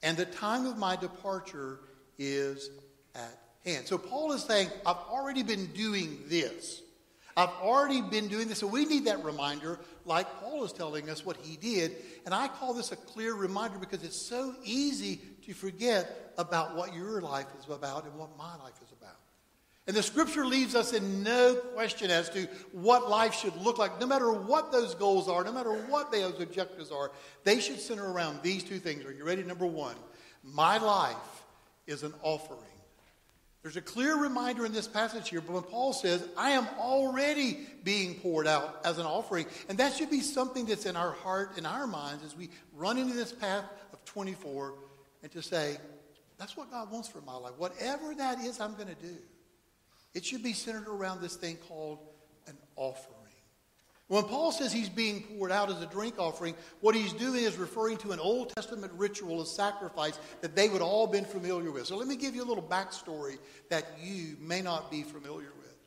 and 0.01 0.17
the 0.17 0.25
time 0.25 0.65
of 0.65 0.79
my 0.79 0.95
departure 0.95 1.77
is 2.17 2.71
at 3.13 3.37
hand. 3.63 3.85
So 3.85 3.99
Paul 3.99 4.31
is 4.31 4.41
saying, 4.41 4.69
I've 4.83 4.95
already 5.11 5.43
been 5.43 5.67
doing 5.73 6.17
this. 6.25 6.81
I've 7.37 7.49
already 7.61 8.01
been 8.01 8.27
doing 8.27 8.47
this. 8.47 8.59
So 8.59 8.67
we 8.67 8.85
need 8.85 9.05
that 9.05 9.23
reminder, 9.23 9.79
like 10.05 10.27
Paul 10.39 10.63
is 10.63 10.73
telling 10.73 11.09
us 11.09 11.25
what 11.25 11.37
he 11.37 11.57
did. 11.57 11.95
And 12.25 12.33
I 12.33 12.47
call 12.47 12.73
this 12.73 12.91
a 12.91 12.95
clear 12.95 13.33
reminder 13.33 13.77
because 13.77 14.03
it's 14.03 14.21
so 14.21 14.55
easy 14.63 15.21
to 15.45 15.53
forget 15.53 16.33
about 16.37 16.75
what 16.75 16.93
your 16.93 17.21
life 17.21 17.47
is 17.59 17.69
about 17.69 18.05
and 18.05 18.15
what 18.15 18.37
my 18.37 18.55
life 18.57 18.75
is 18.83 18.91
about. 18.91 19.15
And 19.87 19.95
the 19.95 20.03
scripture 20.03 20.45
leaves 20.45 20.75
us 20.75 20.93
in 20.93 21.23
no 21.23 21.55
question 21.55 22.11
as 22.11 22.29
to 22.29 22.47
what 22.71 23.09
life 23.09 23.33
should 23.33 23.55
look 23.57 23.77
like. 23.77 23.99
No 23.99 24.05
matter 24.05 24.31
what 24.31 24.71
those 24.71 24.93
goals 24.93 25.27
are, 25.27 25.43
no 25.43 25.51
matter 25.51 25.73
what 25.73 26.11
those 26.11 26.39
objectives 26.39 26.91
are, 26.91 27.11
they 27.43 27.59
should 27.59 27.79
center 27.79 28.09
around 28.09 28.41
these 28.43 28.63
two 28.63 28.77
things. 28.77 29.03
Are 29.05 29.11
you 29.11 29.25
ready? 29.25 29.43
Number 29.43 29.65
one, 29.65 29.95
my 30.43 30.77
life 30.77 31.15
is 31.87 32.03
an 32.03 32.13
offering. 32.21 32.70
There's 33.61 33.77
a 33.77 33.81
clear 33.81 34.17
reminder 34.17 34.65
in 34.65 34.73
this 34.73 34.87
passage 34.87 35.29
here, 35.29 35.39
but 35.39 35.53
when 35.53 35.63
Paul 35.63 35.93
says, 35.93 36.27
I 36.35 36.51
am 36.51 36.67
already 36.79 37.59
being 37.83 38.15
poured 38.15 38.47
out 38.47 38.81
as 38.83 38.97
an 38.97 39.05
offering, 39.05 39.45
and 39.69 39.77
that 39.77 39.93
should 39.93 40.09
be 40.09 40.21
something 40.21 40.65
that's 40.65 40.87
in 40.87 40.95
our 40.95 41.11
heart, 41.11 41.57
in 41.59 41.65
our 41.67 41.85
minds, 41.85 42.23
as 42.23 42.35
we 42.35 42.49
run 42.75 42.97
into 42.97 43.13
this 43.13 43.31
path 43.31 43.65
of 43.93 44.03
24, 44.05 44.73
and 45.21 45.31
to 45.31 45.43
say, 45.43 45.77
that's 46.39 46.57
what 46.57 46.71
God 46.71 46.89
wants 46.89 47.07
for 47.07 47.21
my 47.21 47.35
life. 47.35 47.53
Whatever 47.57 48.15
that 48.15 48.39
is, 48.39 48.59
I'm 48.59 48.73
going 48.73 48.87
to 48.87 48.95
do. 48.95 49.15
It 50.15 50.25
should 50.25 50.41
be 50.41 50.53
centered 50.53 50.87
around 50.87 51.21
this 51.21 51.35
thing 51.35 51.57
called 51.67 51.99
an 52.47 52.57
offering. 52.75 53.20
When 54.11 54.25
Paul 54.25 54.51
says 54.51 54.73
he's 54.73 54.89
being 54.89 55.23
poured 55.23 55.53
out 55.53 55.69
as 55.69 55.81
a 55.81 55.85
drink 55.85 56.15
offering, 56.19 56.53
what 56.81 56.95
he's 56.95 57.13
doing 57.13 57.45
is 57.45 57.55
referring 57.55 57.95
to 57.99 58.11
an 58.11 58.19
Old 58.19 58.49
Testament 58.49 58.91
ritual 58.97 59.39
of 59.39 59.47
sacrifice 59.47 60.19
that 60.41 60.53
they 60.53 60.67
would 60.67 60.81
all 60.81 61.07
been 61.07 61.23
familiar 61.23 61.71
with. 61.71 61.87
So 61.87 61.95
let 61.95 62.09
me 62.09 62.17
give 62.17 62.35
you 62.35 62.43
a 62.43 62.49
little 62.49 62.61
backstory 62.61 63.37
that 63.69 63.85
you 64.03 64.35
may 64.41 64.61
not 64.61 64.91
be 64.91 65.03
familiar 65.03 65.53
with. 65.57 65.77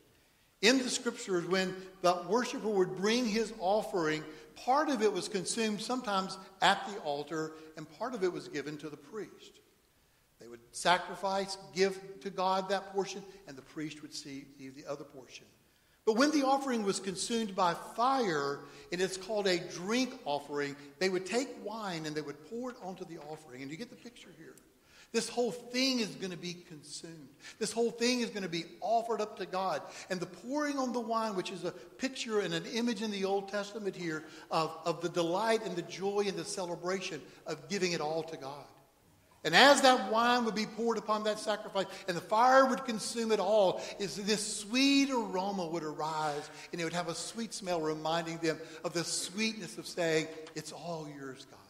In 0.62 0.78
the 0.78 0.88
scriptures, 0.88 1.44
when 1.44 1.76
the 2.00 2.22
worshiper 2.26 2.70
would 2.70 2.96
bring 2.96 3.26
his 3.26 3.52
offering, 3.58 4.24
part 4.56 4.88
of 4.88 5.02
it 5.02 5.12
was 5.12 5.28
consumed 5.28 5.82
sometimes 5.82 6.38
at 6.62 6.82
the 6.88 6.98
altar, 7.00 7.52
and 7.76 7.86
part 7.98 8.14
of 8.14 8.24
it 8.24 8.32
was 8.32 8.48
given 8.48 8.78
to 8.78 8.88
the 8.88 8.96
priest. 8.96 9.60
They 10.40 10.48
would 10.48 10.60
sacrifice, 10.72 11.58
give 11.74 12.00
to 12.22 12.30
God 12.30 12.70
that 12.70 12.90
portion, 12.94 13.22
and 13.46 13.54
the 13.54 13.60
priest 13.60 14.00
would 14.00 14.14
see 14.14 14.46
the 14.58 14.90
other 14.90 15.04
portion. 15.04 15.44
But 16.06 16.16
when 16.16 16.30
the 16.32 16.44
offering 16.44 16.84
was 16.84 17.00
consumed 17.00 17.56
by 17.56 17.74
fire, 17.96 18.60
and 18.92 19.00
it's 19.00 19.16
called 19.16 19.46
a 19.46 19.58
drink 19.58 20.14
offering, 20.24 20.76
they 20.98 21.08
would 21.08 21.24
take 21.24 21.48
wine 21.64 22.04
and 22.06 22.14
they 22.14 22.20
would 22.20 22.48
pour 22.50 22.70
it 22.70 22.76
onto 22.82 23.04
the 23.06 23.18
offering. 23.18 23.62
And 23.62 23.70
you 23.70 23.76
get 23.76 23.90
the 23.90 23.96
picture 23.96 24.30
here. 24.36 24.54
This 25.12 25.28
whole 25.28 25.52
thing 25.52 26.00
is 26.00 26.08
going 26.08 26.32
to 26.32 26.36
be 26.36 26.54
consumed. 26.68 27.28
This 27.60 27.70
whole 27.70 27.92
thing 27.92 28.20
is 28.20 28.30
going 28.30 28.42
to 28.42 28.48
be 28.48 28.64
offered 28.80 29.20
up 29.20 29.38
to 29.38 29.46
God. 29.46 29.80
And 30.10 30.18
the 30.18 30.26
pouring 30.26 30.76
on 30.76 30.92
the 30.92 30.98
wine, 30.98 31.36
which 31.36 31.52
is 31.52 31.62
a 31.62 31.70
picture 31.70 32.40
and 32.40 32.52
an 32.52 32.66
image 32.66 33.00
in 33.00 33.12
the 33.12 33.24
Old 33.24 33.48
Testament 33.48 33.94
here 33.94 34.24
of, 34.50 34.76
of 34.84 35.00
the 35.00 35.08
delight 35.08 35.64
and 35.64 35.76
the 35.76 35.82
joy 35.82 36.24
and 36.26 36.36
the 36.36 36.44
celebration 36.44 37.22
of 37.46 37.68
giving 37.68 37.92
it 37.92 38.00
all 38.00 38.24
to 38.24 38.36
God. 38.36 38.64
And 39.44 39.54
as 39.54 39.82
that 39.82 40.10
wine 40.10 40.46
would 40.46 40.54
be 40.54 40.64
poured 40.64 40.96
upon 40.96 41.24
that 41.24 41.38
sacrifice 41.38 41.86
and 42.08 42.16
the 42.16 42.22
fire 42.22 42.64
would 42.64 42.84
consume 42.84 43.30
it 43.30 43.40
all, 43.40 43.82
is 43.98 44.16
this 44.16 44.58
sweet 44.60 45.10
aroma 45.10 45.66
would 45.66 45.84
arise 45.84 46.48
and 46.72 46.80
it 46.80 46.84
would 46.84 46.94
have 46.94 47.08
a 47.08 47.14
sweet 47.14 47.52
smell 47.52 47.80
reminding 47.80 48.38
them 48.38 48.58
of 48.84 48.94
the 48.94 49.04
sweetness 49.04 49.76
of 49.76 49.86
saying, 49.86 50.28
It's 50.54 50.72
all 50.72 51.06
yours, 51.18 51.46
God. 51.50 51.63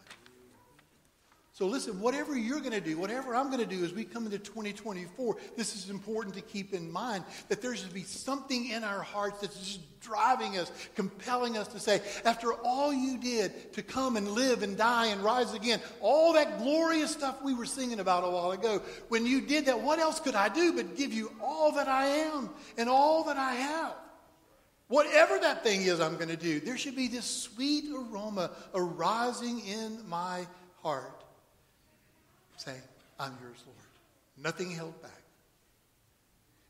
So 1.54 1.68
listen, 1.68 2.00
whatever 2.00 2.36
you're 2.36 2.58
going 2.58 2.72
to 2.72 2.80
do, 2.80 2.98
whatever 2.98 3.32
I'm 3.32 3.46
going 3.46 3.60
to 3.60 3.76
do 3.76 3.84
as 3.84 3.92
we 3.92 4.02
come 4.02 4.24
into 4.24 4.38
2024, 4.38 5.36
this 5.56 5.76
is 5.76 5.88
important 5.88 6.34
to 6.34 6.40
keep 6.40 6.74
in 6.74 6.90
mind 6.90 7.22
that 7.48 7.62
there 7.62 7.76
should 7.76 7.94
be 7.94 8.02
something 8.02 8.70
in 8.70 8.82
our 8.82 9.02
hearts 9.02 9.40
that's 9.40 9.56
just 9.60 10.00
driving 10.00 10.58
us, 10.58 10.72
compelling 10.96 11.56
us 11.56 11.68
to 11.68 11.78
say, 11.78 12.02
after 12.24 12.52
all 12.52 12.92
you 12.92 13.18
did 13.18 13.72
to 13.74 13.82
come 13.84 14.16
and 14.16 14.32
live 14.32 14.64
and 14.64 14.76
die 14.76 15.06
and 15.06 15.22
rise 15.22 15.54
again, 15.54 15.80
all 16.00 16.32
that 16.32 16.58
glorious 16.58 17.12
stuff 17.12 17.40
we 17.40 17.54
were 17.54 17.66
singing 17.66 18.00
about 18.00 18.24
a 18.24 18.30
while 18.30 18.50
ago, 18.50 18.82
when 19.06 19.24
you 19.24 19.40
did 19.40 19.66
that, 19.66 19.80
what 19.80 20.00
else 20.00 20.18
could 20.18 20.34
I 20.34 20.48
do 20.48 20.72
but 20.72 20.96
give 20.96 21.12
you 21.12 21.30
all 21.40 21.70
that 21.70 21.86
I 21.86 22.06
am 22.06 22.50
and 22.76 22.88
all 22.88 23.22
that 23.26 23.36
I 23.36 23.54
have? 23.54 23.94
Whatever 24.88 25.38
that 25.38 25.62
thing 25.62 25.82
is 25.82 26.00
I'm 26.00 26.16
going 26.16 26.30
to 26.30 26.36
do, 26.36 26.58
there 26.58 26.76
should 26.76 26.96
be 26.96 27.06
this 27.06 27.24
sweet 27.24 27.84
aroma 27.94 28.50
arising 28.74 29.60
in 29.60 30.00
my 30.08 30.48
heart 30.82 31.23
saying, 32.56 32.82
I'm 33.18 33.36
yours, 33.42 33.62
Lord. 33.66 33.78
Nothing 34.36 34.70
held 34.70 35.00
back. 35.02 35.22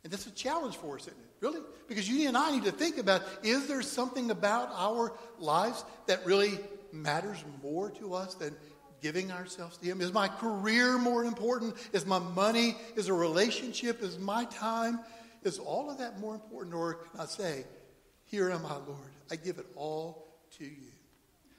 And 0.02 0.12
that's 0.12 0.26
a 0.26 0.30
challenge 0.32 0.76
for 0.76 0.96
us, 0.96 1.02
isn't 1.02 1.12
it? 1.12 1.30
Really? 1.40 1.60
Because 1.88 2.08
you 2.08 2.28
and 2.28 2.36
I 2.36 2.50
need 2.50 2.64
to 2.64 2.72
think 2.72 2.98
about 2.98 3.22
is 3.42 3.66
there 3.66 3.82
something 3.82 4.30
about 4.30 4.70
our 4.74 5.12
lives 5.38 5.84
that 6.06 6.24
really 6.26 6.58
matters 6.92 7.42
more 7.62 7.90
to 7.92 8.14
us 8.14 8.34
than 8.34 8.54
giving 9.00 9.32
ourselves 9.32 9.78
to 9.78 9.86
Him? 9.86 10.00
Is 10.00 10.12
my 10.12 10.28
career 10.28 10.98
more 10.98 11.24
important? 11.24 11.74
Is 11.92 12.04
my 12.04 12.18
money? 12.18 12.76
Is 12.96 13.08
a 13.08 13.14
relationship? 13.14 14.02
Is 14.02 14.18
my 14.18 14.44
time? 14.46 15.00
Is 15.42 15.58
all 15.58 15.90
of 15.90 15.98
that 15.98 16.20
more 16.20 16.34
important? 16.34 16.74
Or 16.74 16.94
can 16.94 17.20
I 17.20 17.26
say, 17.26 17.64
Here 18.26 18.50
am 18.50 18.64
I, 18.66 18.74
Lord. 18.74 19.10
I 19.30 19.36
give 19.36 19.58
it 19.58 19.66
all 19.74 20.26
to 20.58 20.64
you. 20.64 20.92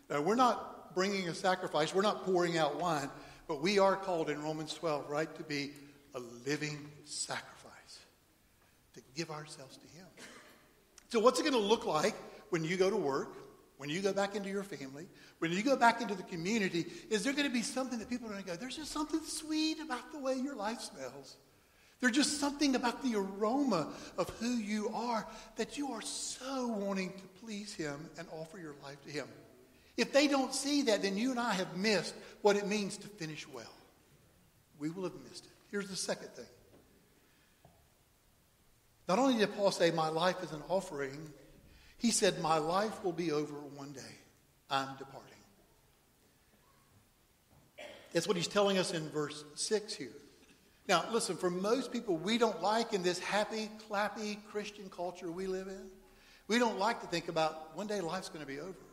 Now, 0.10 0.22
we're 0.22 0.36
not 0.36 0.94
bringing 0.94 1.27
a 1.27 1.34
sacrifice, 1.34 1.94
we're 1.94 2.01
not 2.03 2.25
pouring 2.25 2.58
out 2.58 2.79
wine. 2.79 3.10
But 3.48 3.62
we 3.62 3.80
are 3.80 3.96
called 3.96 4.30
in 4.30 4.42
Romans 4.42 4.74
12, 4.74 5.10
right, 5.10 5.34
to 5.36 5.44
be 5.44 5.72
a 6.16 6.20
living 6.46 6.90
sacrifice, 7.04 8.00
to 8.96 9.02
give 9.16 9.30
ourselves 9.30 9.78
to 9.78 9.88
Him. 9.98 10.06
So, 11.10 11.20
what's 11.20 11.40
it 11.40 11.44
going 11.44 11.54
to 11.54 11.60
look 11.60 11.86
like 11.86 12.16
when 12.50 12.64
you 12.64 12.78
go 12.78 12.90
to 12.90 12.96
work, 12.96 13.36
when 13.78 13.90
you 13.90 14.02
go 14.02 14.14
back 14.14 14.36
into 14.36 14.50
your 14.50 14.64
family, 14.64 15.08
when 15.40 15.52
you 15.52 15.62
go 15.62 15.75
back 15.75 16.02
into 16.02 16.16
the 16.16 16.24
community? 16.24 16.86
Is 17.10 17.24
there 17.24 17.34
going 17.34 17.48
to 17.48 17.54
be 17.54 17.62
something 17.62 18.00
that 18.00 18.10
people 18.10 18.28
are 18.28 18.32
going 18.32 18.44
to 18.44 18.50
go, 18.50 18.56
there's 18.56 18.78
just 18.78 18.92
something 18.92 19.22
sweet 19.24 19.80
about 19.80 20.12
the 20.12 20.20
way 20.20 20.36
your 20.36 20.56
life 20.56 20.82
smells? 20.82 21.38
There's 22.02 22.16
just 22.16 22.40
something 22.40 22.75
about 22.75 23.02
the 23.04 23.16
aroma 23.16 23.88
of 24.18 24.30
who 24.42 24.58
you 24.58 24.90
are 24.94 25.25
that 25.56 25.78
you 25.78 25.92
are 25.92 26.02
so 26.02 26.68
wanting 26.68 27.14
to 27.14 27.24
please 27.44 27.74
Him 27.74 28.10
and 28.18 28.28
offer 28.32 28.58
your 28.58 28.75
life 28.84 29.02
to 29.06 29.12
Him. 29.12 29.28
If 29.98 30.12
they 30.12 30.28
don't 30.28 30.54
see 30.54 30.84
that, 30.84 31.02
then 31.02 31.18
you 31.18 31.32
and 31.32 31.40
I 31.40 31.54
have 31.54 31.78
missed 31.78 32.14
what 32.42 32.56
it 32.56 32.68
means 32.68 32.98
to 32.98 33.08
finish 33.08 33.48
well. 33.48 33.74
We 34.80 34.90
will 34.90 35.04
have 35.04 35.16
missed 35.30 35.46
it. 35.46 35.52
Here's 35.72 35.90
the 35.90 35.96
second 35.96 36.30
thing. 36.30 36.46
Not 39.08 39.20
only 39.20 39.38
did 39.38 39.56
Paul 39.56 39.72
say, 39.72 39.92
My 39.92 40.10
life 40.10 40.42
is 40.44 40.52
an 40.52 40.64
offering, 40.68 41.32
he 41.98 42.12
said, 42.12 42.42
My 42.42 42.58
life 42.58 43.04
will 43.04 43.14
be 43.14 43.32
over 43.32 43.54
one 43.54 43.94
day. 43.94 44.02
I'm 44.70 44.98
departing. 44.98 45.32
That's 48.14 48.28
what 48.28 48.38
he's 48.38 48.48
telling 48.48 48.78
us 48.78 48.94
in 48.94 49.10
verse 49.10 49.44
6 49.56 49.94
here. 49.94 50.12
Now, 50.88 51.04
listen, 51.12 51.36
for 51.36 51.50
most 51.50 51.92
people, 51.92 52.16
we 52.16 52.38
don't 52.38 52.62
like 52.62 52.94
in 52.94 53.04
this 53.04 53.20
happy, 53.20 53.70
clappy 53.90 54.38
Christian 54.52 54.90
culture 54.90 55.32
we 55.32 55.48
live 55.48 55.68
in, 55.68 55.90
we 56.48 56.60
don't 56.60 56.80
like 56.80 57.02
to 57.02 57.08
think 57.08 57.28
about 57.28 57.75
one 57.75 57.88
day 57.88 58.02
life's 58.02 58.30
going 58.30 58.46
to 58.46 58.48
be 58.48 58.60
over. 58.60 58.85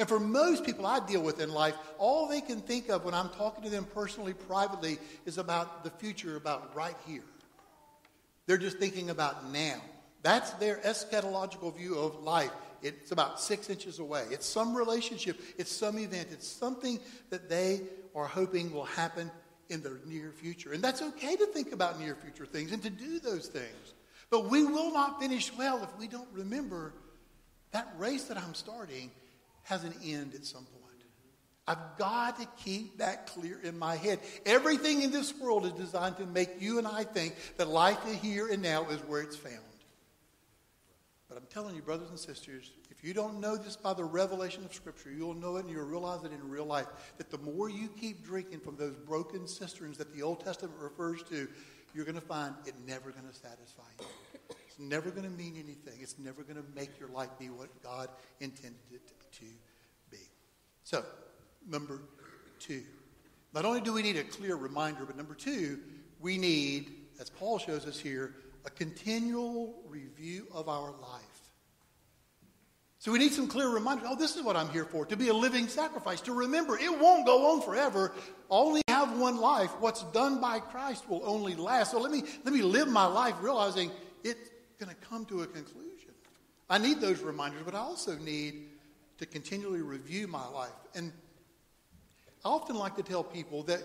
And 0.00 0.08
for 0.08 0.18
most 0.18 0.64
people 0.64 0.86
I 0.86 0.98
deal 1.00 1.20
with 1.20 1.42
in 1.42 1.52
life, 1.52 1.74
all 1.98 2.26
they 2.26 2.40
can 2.40 2.62
think 2.62 2.88
of 2.88 3.04
when 3.04 3.12
I'm 3.12 3.28
talking 3.28 3.62
to 3.64 3.68
them 3.68 3.84
personally, 3.84 4.32
privately, 4.32 4.96
is 5.26 5.36
about 5.36 5.84
the 5.84 5.90
future, 5.90 6.36
about 6.36 6.74
right 6.74 6.96
here. 7.06 7.22
They're 8.46 8.56
just 8.56 8.78
thinking 8.78 9.10
about 9.10 9.52
now. 9.52 9.76
That's 10.22 10.52
their 10.52 10.76
eschatological 10.76 11.76
view 11.76 11.98
of 11.98 12.22
life 12.22 12.50
It's 12.82 13.12
about 13.12 13.42
six 13.42 13.68
inches 13.68 13.98
away. 13.98 14.24
It's 14.30 14.46
some 14.46 14.74
relationship. 14.74 15.38
It's 15.58 15.70
some 15.70 15.98
event. 15.98 16.28
It's 16.32 16.48
something 16.48 16.98
that 17.28 17.50
they 17.50 17.82
are 18.14 18.26
hoping 18.26 18.72
will 18.72 18.86
happen 18.86 19.30
in 19.68 19.82
the 19.82 20.00
near 20.06 20.32
future. 20.32 20.72
And 20.72 20.82
that's 20.82 21.02
okay 21.02 21.36
to 21.36 21.44
think 21.44 21.72
about 21.72 22.00
near 22.00 22.14
future 22.14 22.46
things 22.46 22.72
and 22.72 22.82
to 22.84 22.90
do 22.90 23.18
those 23.18 23.48
things. 23.48 23.94
But 24.30 24.48
we 24.48 24.64
will 24.64 24.94
not 24.94 25.20
finish 25.20 25.52
well 25.58 25.82
if 25.82 25.90
we 25.98 26.08
don't 26.08 26.28
remember 26.32 26.94
that 27.72 27.92
race 27.98 28.24
that 28.24 28.38
I'm 28.38 28.54
starting 28.54 29.10
has 29.70 29.84
an 29.84 29.94
end 30.04 30.34
at 30.34 30.44
some 30.44 30.64
point. 30.64 30.80
I've 31.66 31.96
got 31.98 32.40
to 32.40 32.48
keep 32.64 32.98
that 32.98 33.28
clear 33.28 33.60
in 33.62 33.78
my 33.78 33.94
head. 33.94 34.18
Everything 34.44 35.02
in 35.02 35.12
this 35.12 35.32
world 35.38 35.64
is 35.64 35.72
designed 35.72 36.16
to 36.16 36.26
make 36.26 36.60
you 36.60 36.78
and 36.78 36.86
I 36.86 37.04
think 37.04 37.36
that 37.58 37.68
life 37.68 37.98
here 38.20 38.48
and 38.48 38.60
now 38.60 38.88
is 38.88 38.98
where 39.02 39.22
it's 39.22 39.36
found. 39.36 39.54
But 41.28 41.38
I'm 41.38 41.46
telling 41.48 41.76
you, 41.76 41.82
brothers 41.82 42.10
and 42.10 42.18
sisters, 42.18 42.72
if 42.90 43.04
you 43.04 43.14
don't 43.14 43.38
know 43.38 43.56
this 43.56 43.76
by 43.76 43.94
the 43.94 44.02
revelation 44.02 44.64
of 44.64 44.74
Scripture, 44.74 45.12
you'll 45.12 45.34
know 45.34 45.58
it 45.58 45.60
and 45.60 45.70
you'll 45.70 45.86
realize 45.86 46.24
it 46.24 46.32
in 46.32 46.50
real 46.50 46.64
life. 46.64 46.86
That 47.18 47.30
the 47.30 47.38
more 47.38 47.70
you 47.70 47.88
keep 47.88 48.24
drinking 48.24 48.58
from 48.60 48.74
those 48.74 48.96
broken 48.96 49.46
cisterns 49.46 49.96
that 49.98 50.12
the 50.12 50.22
Old 50.22 50.44
Testament 50.44 50.74
refers 50.80 51.22
to, 51.30 51.46
you're 51.94 52.04
going 52.04 52.16
to 52.16 52.20
find 52.20 52.56
it 52.66 52.74
never 52.84 53.12
going 53.12 53.28
to 53.28 53.34
satisfy 53.34 53.84
you. 54.00 54.06
It's 54.66 54.80
never 54.80 55.10
going 55.10 55.22
to 55.22 55.30
mean 55.30 55.54
anything. 55.54 56.00
It's 56.00 56.18
never 56.18 56.42
going 56.42 56.56
to 56.56 56.64
make 56.74 56.98
your 56.98 57.10
life 57.10 57.30
be 57.38 57.48
what 57.48 57.68
God 57.80 58.08
intended 58.40 58.80
it 58.92 59.06
to 59.06 59.14
be. 60.10 60.18
So, 60.84 61.04
number 61.68 62.00
two. 62.58 62.82
Not 63.52 63.64
only 63.64 63.80
do 63.80 63.92
we 63.92 64.02
need 64.02 64.16
a 64.16 64.24
clear 64.24 64.56
reminder, 64.56 65.04
but 65.04 65.16
number 65.16 65.34
two, 65.34 65.80
we 66.20 66.38
need, 66.38 66.90
as 67.20 67.30
Paul 67.30 67.58
shows 67.58 67.86
us 67.86 67.98
here, 67.98 68.34
a 68.64 68.70
continual 68.70 69.74
review 69.88 70.46
of 70.52 70.68
our 70.68 70.90
life. 70.90 71.30
So 72.98 73.10
we 73.10 73.18
need 73.18 73.32
some 73.32 73.48
clear 73.48 73.70
reminders. 73.70 74.06
Oh, 74.10 74.14
this 74.14 74.36
is 74.36 74.42
what 74.42 74.56
I'm 74.56 74.68
here 74.68 74.84
for 74.84 75.06
to 75.06 75.16
be 75.16 75.28
a 75.28 75.34
living 75.34 75.68
sacrifice, 75.68 76.20
to 76.22 76.34
remember 76.34 76.78
it 76.78 77.00
won't 77.00 77.24
go 77.24 77.52
on 77.52 77.62
forever. 77.62 78.12
only 78.50 78.82
have 78.88 79.18
one 79.18 79.38
life. 79.38 79.70
What's 79.80 80.02
done 80.12 80.38
by 80.38 80.60
Christ 80.60 81.08
will 81.08 81.22
only 81.24 81.56
last. 81.56 81.92
So 81.92 81.98
let 81.98 82.12
me, 82.12 82.22
let 82.44 82.52
me 82.52 82.60
live 82.60 82.88
my 82.88 83.06
life 83.06 83.34
realizing 83.40 83.90
it's 84.22 84.50
going 84.78 84.90
to 84.90 85.08
come 85.08 85.24
to 85.26 85.42
a 85.42 85.46
conclusion. 85.46 86.10
I 86.68 86.76
need 86.76 87.00
those 87.00 87.20
reminders, 87.20 87.62
but 87.64 87.74
I 87.74 87.78
also 87.78 88.16
need 88.18 88.66
to 89.20 89.26
continually 89.26 89.82
review 89.82 90.26
my 90.26 90.46
life. 90.48 90.70
And 90.94 91.12
I 92.42 92.48
often 92.48 92.76
like 92.76 92.96
to 92.96 93.02
tell 93.02 93.22
people 93.22 93.62
that 93.64 93.82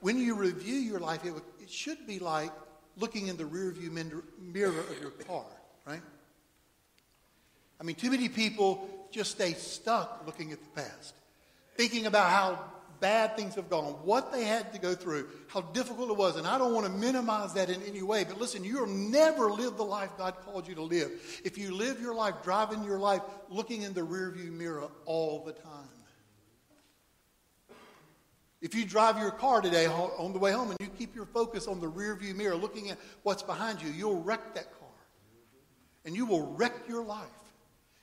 when 0.00 0.18
you 0.18 0.34
review 0.34 0.74
your 0.74 1.00
life, 1.00 1.24
it, 1.24 1.32
it 1.58 1.70
should 1.70 2.06
be 2.06 2.18
like 2.18 2.52
looking 2.98 3.28
in 3.28 3.38
the 3.38 3.44
rearview 3.44 3.90
mirror 4.38 4.80
of 4.80 5.00
your 5.00 5.10
car, 5.10 5.46
right? 5.86 6.02
I 7.80 7.82
mean, 7.82 7.96
too 7.96 8.10
many 8.10 8.28
people 8.28 8.86
just 9.10 9.30
stay 9.30 9.54
stuck 9.54 10.22
looking 10.26 10.52
at 10.52 10.58
the 10.60 10.82
past, 10.82 11.14
thinking 11.76 12.04
about 12.04 12.30
how 12.30 12.58
bad 13.00 13.36
things 13.36 13.54
have 13.54 13.68
gone, 13.70 13.92
what 14.04 14.32
they 14.32 14.44
had 14.44 14.72
to 14.72 14.78
go 14.78 14.94
through, 14.94 15.28
how 15.48 15.60
difficult 15.60 16.10
it 16.10 16.16
was. 16.16 16.36
And 16.36 16.46
I 16.46 16.58
don't 16.58 16.74
want 16.74 16.86
to 16.86 16.92
minimize 16.92 17.52
that 17.54 17.70
in 17.70 17.82
any 17.82 18.02
way, 18.02 18.24
but 18.24 18.40
listen, 18.40 18.64
you'll 18.64 18.86
never 18.86 19.50
live 19.50 19.76
the 19.76 19.84
life 19.84 20.10
God 20.16 20.34
called 20.44 20.66
you 20.68 20.74
to 20.76 20.82
live 20.82 21.10
if 21.44 21.58
you 21.58 21.74
live 21.74 22.00
your 22.00 22.14
life, 22.14 22.34
driving 22.42 22.84
your 22.84 22.98
life, 22.98 23.22
looking 23.48 23.82
in 23.82 23.92
the 23.92 24.00
rearview 24.00 24.52
mirror 24.52 24.88
all 25.04 25.44
the 25.44 25.52
time. 25.52 25.88
If 28.60 28.74
you 28.74 28.86
drive 28.86 29.18
your 29.18 29.30
car 29.30 29.60
today 29.60 29.86
on 29.86 30.32
the 30.32 30.38
way 30.38 30.50
home 30.52 30.70
and 30.70 30.78
you 30.80 30.86
keep 30.86 31.14
your 31.14 31.26
focus 31.26 31.68
on 31.68 31.80
the 31.80 31.90
rearview 31.90 32.34
mirror, 32.34 32.56
looking 32.56 32.88
at 32.88 32.98
what's 33.22 33.42
behind 33.42 33.82
you, 33.82 33.90
you'll 33.90 34.22
wreck 34.22 34.54
that 34.54 34.72
car. 34.78 34.88
And 36.06 36.16
you 36.16 36.24
will 36.24 36.54
wreck 36.54 36.72
your 36.88 37.04
life. 37.04 37.28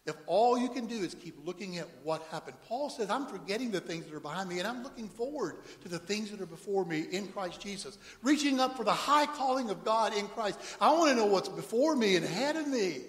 If 0.07 0.15
all 0.25 0.57
you 0.57 0.69
can 0.69 0.87
do 0.87 0.95
is 0.95 1.13
keep 1.13 1.35
looking 1.45 1.77
at 1.77 1.87
what 2.03 2.23
happened. 2.31 2.57
Paul 2.67 2.89
says, 2.89 3.11
I'm 3.11 3.27
forgetting 3.27 3.69
the 3.69 3.79
things 3.79 4.05
that 4.05 4.15
are 4.15 4.19
behind 4.19 4.49
me 4.49 4.57
and 4.57 4.67
I'm 4.67 4.81
looking 4.81 5.07
forward 5.07 5.57
to 5.83 5.89
the 5.89 5.99
things 5.99 6.31
that 6.31 6.41
are 6.41 6.47
before 6.47 6.85
me 6.85 7.05
in 7.11 7.27
Christ 7.27 7.61
Jesus. 7.61 7.99
Reaching 8.23 8.59
up 8.59 8.75
for 8.75 8.83
the 8.83 8.91
high 8.91 9.27
calling 9.27 9.69
of 9.69 9.85
God 9.85 10.15
in 10.17 10.27
Christ. 10.29 10.59
I 10.79 10.91
want 10.93 11.11
to 11.11 11.15
know 11.15 11.27
what's 11.27 11.49
before 11.49 11.95
me 11.95 12.15
and 12.15 12.25
ahead 12.25 12.55
of 12.55 12.67
me. 12.67 13.01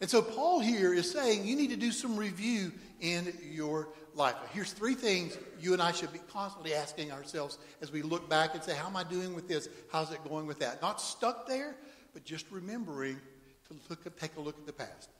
And 0.00 0.10
so 0.10 0.20
Paul 0.20 0.58
here 0.58 0.92
is 0.92 1.08
saying 1.10 1.46
you 1.46 1.54
need 1.54 1.70
to 1.70 1.76
do 1.76 1.92
some 1.92 2.16
review 2.16 2.72
in 3.00 3.32
your 3.52 3.88
life. 4.14 4.34
Here's 4.52 4.72
three 4.72 4.94
things 4.94 5.38
you 5.60 5.74
and 5.74 5.80
I 5.80 5.92
should 5.92 6.12
be 6.12 6.18
constantly 6.32 6.74
asking 6.74 7.12
ourselves 7.12 7.58
as 7.80 7.92
we 7.92 8.02
look 8.02 8.28
back 8.28 8.54
and 8.54 8.62
say, 8.64 8.74
How 8.74 8.88
am 8.88 8.96
I 8.96 9.04
doing 9.04 9.32
with 9.32 9.46
this? 9.46 9.68
How's 9.92 10.12
it 10.12 10.18
going 10.28 10.46
with 10.46 10.58
that? 10.58 10.82
Not 10.82 11.00
stuck 11.00 11.46
there, 11.46 11.76
but 12.12 12.24
just 12.24 12.50
remembering 12.50 13.20
to 13.68 13.76
look 13.88 14.18
take 14.18 14.36
a 14.36 14.40
look 14.40 14.58
at 14.58 14.66
the 14.66 14.72
past. 14.72 15.13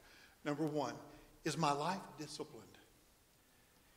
Number 0.44 0.66
one, 0.66 0.94
is 1.44 1.57
my 1.57 1.72
life 1.72 2.00
disciplined? 2.18 2.64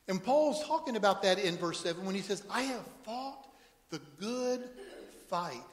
And 0.08 0.24
Paul's 0.24 0.66
talking 0.66 0.96
about 0.96 1.24
that 1.24 1.40
in 1.40 1.58
verse 1.58 1.82
7 1.82 2.06
when 2.06 2.16
he 2.16 2.22
says, 2.22 2.44
I 2.50 2.62
have 2.62 2.84
fought 3.04 3.48
the 3.90 4.00
good 4.20 4.64
fight. 5.30 5.64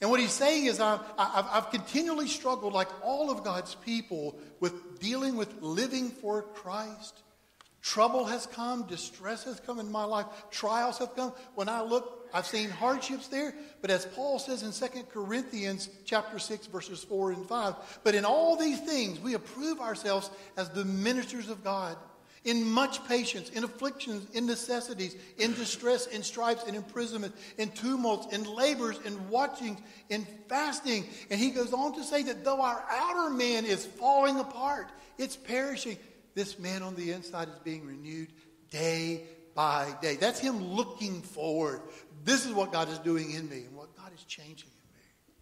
And 0.00 0.10
what 0.10 0.20
he's 0.20 0.32
saying 0.32 0.66
is, 0.66 0.80
I've, 0.80 1.00
I've, 1.18 1.46
I've, 1.50 1.70
continually 1.70 2.28
struggled, 2.28 2.72
like 2.72 2.88
all 3.02 3.30
of 3.30 3.42
God's 3.42 3.74
people, 3.74 4.38
with 4.60 5.00
dealing 5.00 5.36
with 5.36 5.60
living 5.60 6.10
for 6.10 6.42
Christ. 6.42 7.22
Trouble 7.82 8.24
has 8.26 8.46
come, 8.46 8.86
distress 8.86 9.44
has 9.44 9.58
come 9.60 9.80
in 9.80 9.90
my 9.90 10.04
life, 10.04 10.26
trials 10.50 10.98
have 10.98 11.16
come. 11.16 11.32
When 11.54 11.68
I 11.68 11.80
look, 11.82 12.17
I've 12.32 12.46
seen 12.46 12.70
hardships 12.70 13.28
there, 13.28 13.54
but 13.80 13.90
as 13.90 14.06
Paul 14.06 14.38
says 14.38 14.62
in 14.62 14.72
2 14.72 15.04
Corinthians 15.12 15.88
chapter 16.04 16.38
6 16.38 16.66
verses 16.66 17.02
4 17.04 17.32
and 17.32 17.46
5, 17.46 18.00
but 18.04 18.14
in 18.14 18.24
all 18.24 18.56
these 18.56 18.80
things 18.80 19.20
we 19.20 19.34
approve 19.34 19.80
ourselves 19.80 20.30
as 20.56 20.68
the 20.70 20.84
ministers 20.84 21.48
of 21.48 21.64
God 21.64 21.96
in 22.44 22.64
much 22.64 23.06
patience, 23.06 23.50
in 23.50 23.64
afflictions, 23.64 24.26
in 24.34 24.46
necessities, 24.46 25.16
in 25.38 25.52
distress, 25.54 26.06
in 26.06 26.22
stripes, 26.22 26.64
in 26.64 26.74
imprisonment, 26.74 27.34
in 27.58 27.70
tumults, 27.70 28.32
in 28.34 28.44
labors, 28.44 28.98
in 29.04 29.28
watchings, 29.28 29.78
in 30.08 30.26
fasting. 30.48 31.06
And 31.30 31.38
he 31.38 31.50
goes 31.50 31.72
on 31.72 31.94
to 31.96 32.04
say 32.04 32.22
that 32.24 32.44
though 32.44 32.62
our 32.62 32.82
outer 32.90 33.30
man 33.30 33.64
is 33.64 33.84
falling 33.84 34.38
apart, 34.38 34.88
it's 35.18 35.36
perishing, 35.36 35.98
this 36.34 36.58
man 36.58 36.82
on 36.82 36.94
the 36.94 37.12
inside 37.12 37.48
is 37.48 37.58
being 37.64 37.84
renewed 37.84 38.28
day 38.70 39.24
by 39.54 39.92
day. 40.00 40.14
That's 40.14 40.38
him 40.38 40.62
looking 40.62 41.20
forward. 41.20 41.82
This 42.28 42.44
is 42.44 42.52
what 42.52 42.72
God 42.72 42.90
is 42.90 42.98
doing 42.98 43.30
in 43.30 43.48
me 43.48 43.62
and 43.64 43.74
what 43.74 43.96
God 43.96 44.12
is 44.14 44.22
changing 44.24 44.68
in 44.68 44.92
me. 44.92 45.34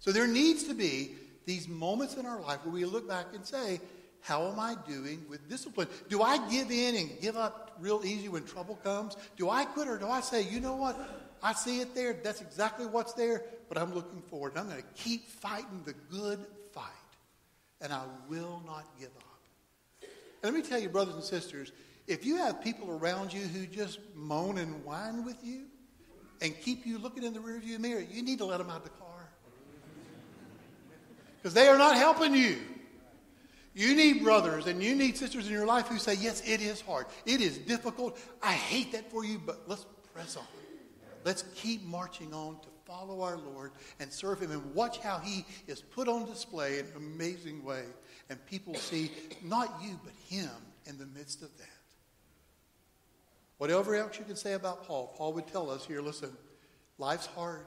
So 0.00 0.12
there 0.12 0.26
needs 0.26 0.64
to 0.64 0.74
be 0.74 1.12
these 1.46 1.66
moments 1.66 2.16
in 2.16 2.26
our 2.26 2.42
life 2.42 2.58
where 2.62 2.74
we 2.74 2.84
look 2.84 3.08
back 3.08 3.28
and 3.34 3.42
say, 3.42 3.80
how 4.20 4.46
am 4.48 4.60
I 4.60 4.76
doing 4.86 5.24
with 5.30 5.48
discipline? 5.48 5.88
Do 6.10 6.20
I 6.20 6.46
give 6.50 6.70
in 6.70 6.94
and 6.94 7.10
give 7.22 7.38
up 7.38 7.78
real 7.80 8.02
easy 8.04 8.28
when 8.28 8.44
trouble 8.44 8.74
comes? 8.84 9.16
Do 9.38 9.48
I 9.48 9.64
quit 9.64 9.88
or 9.88 9.96
do 9.96 10.08
I 10.08 10.20
say, 10.20 10.42
you 10.42 10.60
know 10.60 10.76
what? 10.76 10.98
I 11.42 11.54
see 11.54 11.80
it 11.80 11.94
there. 11.94 12.12
That's 12.22 12.42
exactly 12.42 12.84
what's 12.84 13.14
there, 13.14 13.42
but 13.70 13.78
I'm 13.78 13.94
looking 13.94 14.20
forward. 14.20 14.58
I'm 14.58 14.68
going 14.68 14.82
to 14.82 15.02
keep 15.02 15.30
fighting 15.30 15.84
the 15.86 15.94
good 16.14 16.44
fight, 16.70 16.84
and 17.80 17.94
I 17.94 18.02
will 18.28 18.62
not 18.66 18.84
give 19.00 19.08
up. 19.16 20.08
And 20.42 20.52
let 20.52 20.52
me 20.52 20.60
tell 20.60 20.78
you, 20.78 20.90
brothers 20.90 21.14
and 21.14 21.24
sisters, 21.24 21.72
if 22.06 22.26
you 22.26 22.36
have 22.36 22.62
people 22.62 22.90
around 22.90 23.32
you 23.32 23.40
who 23.40 23.66
just 23.66 24.00
moan 24.14 24.58
and 24.58 24.84
whine 24.84 25.24
with 25.24 25.42
you 25.42 25.62
and 26.40 26.58
keep 26.60 26.86
you 26.86 26.98
looking 26.98 27.24
in 27.24 27.32
the 27.32 27.40
rearview 27.40 27.78
mirror, 27.78 28.00
you 28.00 28.22
need 28.22 28.38
to 28.38 28.44
let 28.44 28.58
them 28.58 28.70
out 28.70 28.84
the 28.84 28.90
car. 28.90 29.28
Because 31.36 31.54
they 31.54 31.68
are 31.68 31.78
not 31.78 31.96
helping 31.96 32.34
you. 32.34 32.56
You 33.74 33.94
need 33.94 34.22
brothers 34.22 34.66
and 34.66 34.82
you 34.82 34.94
need 34.94 35.16
sisters 35.16 35.46
in 35.46 35.52
your 35.52 35.66
life 35.66 35.86
who 35.88 35.98
say, 35.98 36.14
Yes, 36.14 36.42
it 36.46 36.62
is 36.62 36.80
hard. 36.80 37.06
It 37.26 37.40
is 37.40 37.58
difficult. 37.58 38.18
I 38.42 38.52
hate 38.52 38.92
that 38.92 39.10
for 39.10 39.24
you, 39.24 39.38
but 39.38 39.62
let's 39.66 39.84
press 40.14 40.36
on. 40.36 40.46
Let's 41.24 41.44
keep 41.54 41.84
marching 41.84 42.32
on 42.32 42.58
to 42.60 42.68
follow 42.86 43.20
our 43.20 43.36
Lord 43.36 43.72
and 44.00 44.10
serve 44.10 44.40
Him 44.40 44.50
and 44.50 44.74
watch 44.74 44.98
how 44.98 45.18
He 45.18 45.44
is 45.66 45.82
put 45.82 46.08
on 46.08 46.24
display 46.24 46.78
in 46.78 46.86
an 46.86 46.92
amazing 46.96 47.62
way 47.64 47.82
and 48.28 48.44
people 48.46 48.74
see 48.74 49.10
not 49.42 49.80
you, 49.82 49.98
but 50.02 50.12
him 50.28 50.50
in 50.86 50.98
the 50.98 51.06
midst 51.06 51.42
of 51.42 51.56
that. 51.58 51.75
Whatever 53.58 53.94
else 53.94 54.18
you 54.18 54.24
can 54.24 54.36
say 54.36 54.52
about 54.52 54.84
Paul, 54.84 55.14
Paul 55.16 55.32
would 55.34 55.46
tell 55.46 55.70
us 55.70 55.86
here 55.86 56.02
listen, 56.02 56.30
life's 56.98 57.26
hard, 57.26 57.66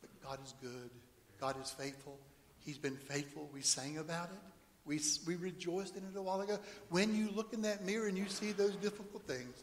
but 0.00 0.10
God 0.22 0.38
is 0.44 0.54
good. 0.60 0.90
God 1.40 1.56
is 1.60 1.70
faithful. 1.70 2.18
He's 2.60 2.78
been 2.78 2.96
faithful. 2.96 3.48
We 3.52 3.62
sang 3.62 3.98
about 3.98 4.30
it. 4.30 4.38
We, 4.84 5.00
we 5.26 5.34
rejoiced 5.34 5.96
in 5.96 6.04
it 6.04 6.16
a 6.16 6.22
while 6.22 6.40
ago. 6.40 6.58
When 6.90 7.14
you 7.14 7.28
look 7.34 7.52
in 7.52 7.62
that 7.62 7.84
mirror 7.84 8.06
and 8.06 8.16
you 8.16 8.28
see 8.28 8.52
those 8.52 8.76
difficult 8.76 9.24
things, 9.26 9.62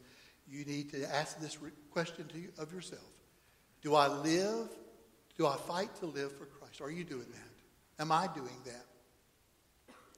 you 0.50 0.66
need 0.66 0.92
to 0.92 1.04
ask 1.16 1.40
this 1.40 1.58
question 1.92 2.28
to 2.28 2.38
you, 2.38 2.50
of 2.58 2.74
yourself 2.74 3.02
Do 3.82 3.96
I 3.96 4.08
live? 4.08 4.68
Do 5.38 5.48
I 5.48 5.56
fight 5.56 5.96
to 5.96 6.06
live 6.06 6.32
for 6.38 6.46
Christ? 6.46 6.82
Are 6.82 6.92
you 6.92 7.04
doing 7.04 7.26
that? 7.32 8.02
Am 8.02 8.12
I 8.12 8.28
doing 8.36 8.56
that? 8.66 8.86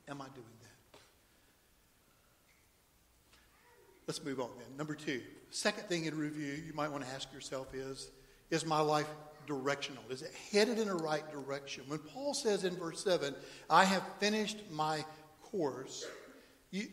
Am 0.10 0.22
I 0.22 0.26
doing 0.26 0.46
that? 0.62 1.00
Let's 4.08 4.24
move 4.24 4.40
on 4.40 4.50
then. 4.58 4.78
Number 4.78 4.94
two, 4.94 5.22
second 5.56 5.88
thing 5.88 6.06
in 6.06 6.18
review 6.18 6.54
you 6.66 6.74
might 6.74 6.92
want 6.92 7.04
to 7.04 7.10
ask 7.12 7.32
yourself 7.34 7.74
is 7.74 8.10
Is 8.52 8.66
my 8.66 8.80
life 8.80 9.08
directional? 9.48 10.04
Is 10.10 10.22
it 10.22 10.32
headed 10.52 10.80
in 10.80 10.88
the 10.88 10.96
right 10.96 11.30
direction? 11.32 11.84
When 11.88 12.00
Paul 12.00 12.34
says 12.34 12.64
in 12.64 12.76
verse 12.76 13.04
7, 13.04 13.34
I 13.70 13.86
have 13.86 14.04
finished 14.20 14.58
my 14.72 15.04
course, 15.42 16.06
You, 16.72 16.88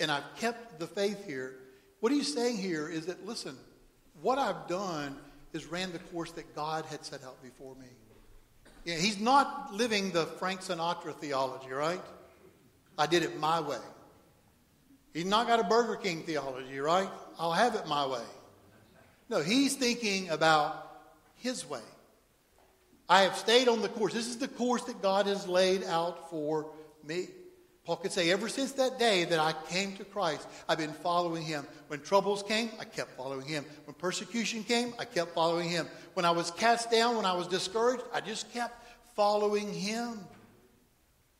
and 0.00 0.10
I've 0.10 0.24
kept 0.36 0.78
the 0.78 0.86
faith 0.86 1.26
here. 1.26 1.56
What 2.00 2.12
he's 2.12 2.32
saying 2.32 2.58
here 2.58 2.88
is 2.88 3.06
that, 3.06 3.26
listen, 3.26 3.56
what 4.20 4.38
I've 4.38 4.66
done 4.68 5.16
is 5.52 5.66
ran 5.66 5.92
the 5.92 5.98
course 5.98 6.32
that 6.32 6.54
God 6.54 6.84
had 6.86 7.04
set 7.04 7.22
out 7.24 7.42
before 7.42 7.74
me. 7.76 7.86
Yeah, 8.84 8.96
he's 8.96 9.20
not 9.20 9.72
living 9.72 10.10
the 10.10 10.26
Frank 10.26 10.60
Sinatra 10.60 11.14
theology, 11.14 11.70
right? 11.70 12.00
I 12.98 13.06
did 13.06 13.22
it 13.22 13.38
my 13.38 13.60
way. 13.60 13.78
He's 15.12 15.26
not 15.26 15.46
got 15.46 15.60
a 15.60 15.64
Burger 15.64 15.96
King 15.96 16.22
theology, 16.22 16.78
right? 16.78 17.08
I'll 17.38 17.52
have 17.52 17.74
it 17.74 17.86
my 17.86 18.06
way. 18.06 18.22
No, 19.28 19.40
he's 19.40 19.74
thinking 19.74 20.28
about 20.30 20.90
his 21.36 21.68
way. 21.68 21.80
I 23.08 23.22
have 23.22 23.36
stayed 23.36 23.68
on 23.68 23.82
the 23.82 23.88
course. 23.88 24.14
This 24.14 24.28
is 24.28 24.38
the 24.38 24.48
course 24.48 24.84
that 24.84 25.02
God 25.02 25.26
has 25.26 25.46
laid 25.46 25.84
out 25.84 26.30
for 26.30 26.70
me. 27.04 27.28
Paul 27.84 27.96
could 27.96 28.12
say, 28.12 28.30
ever 28.30 28.48
since 28.48 28.72
that 28.72 28.98
day 28.98 29.24
that 29.24 29.40
I 29.40 29.54
came 29.68 29.96
to 29.96 30.04
Christ, 30.04 30.46
I've 30.68 30.78
been 30.78 30.92
following 30.92 31.42
him. 31.42 31.66
When 31.88 32.00
troubles 32.00 32.42
came, 32.42 32.70
I 32.78 32.84
kept 32.84 33.16
following 33.16 33.44
him. 33.44 33.64
When 33.86 33.94
persecution 33.94 34.62
came, 34.62 34.94
I 35.00 35.04
kept 35.04 35.34
following 35.34 35.68
him. 35.68 35.88
When 36.14 36.24
I 36.24 36.30
was 36.30 36.52
cast 36.52 36.92
down, 36.92 37.16
when 37.16 37.26
I 37.26 37.32
was 37.32 37.48
discouraged, 37.48 38.04
I 38.14 38.20
just 38.20 38.52
kept 38.52 38.86
following 39.16 39.72
him. 39.72 40.20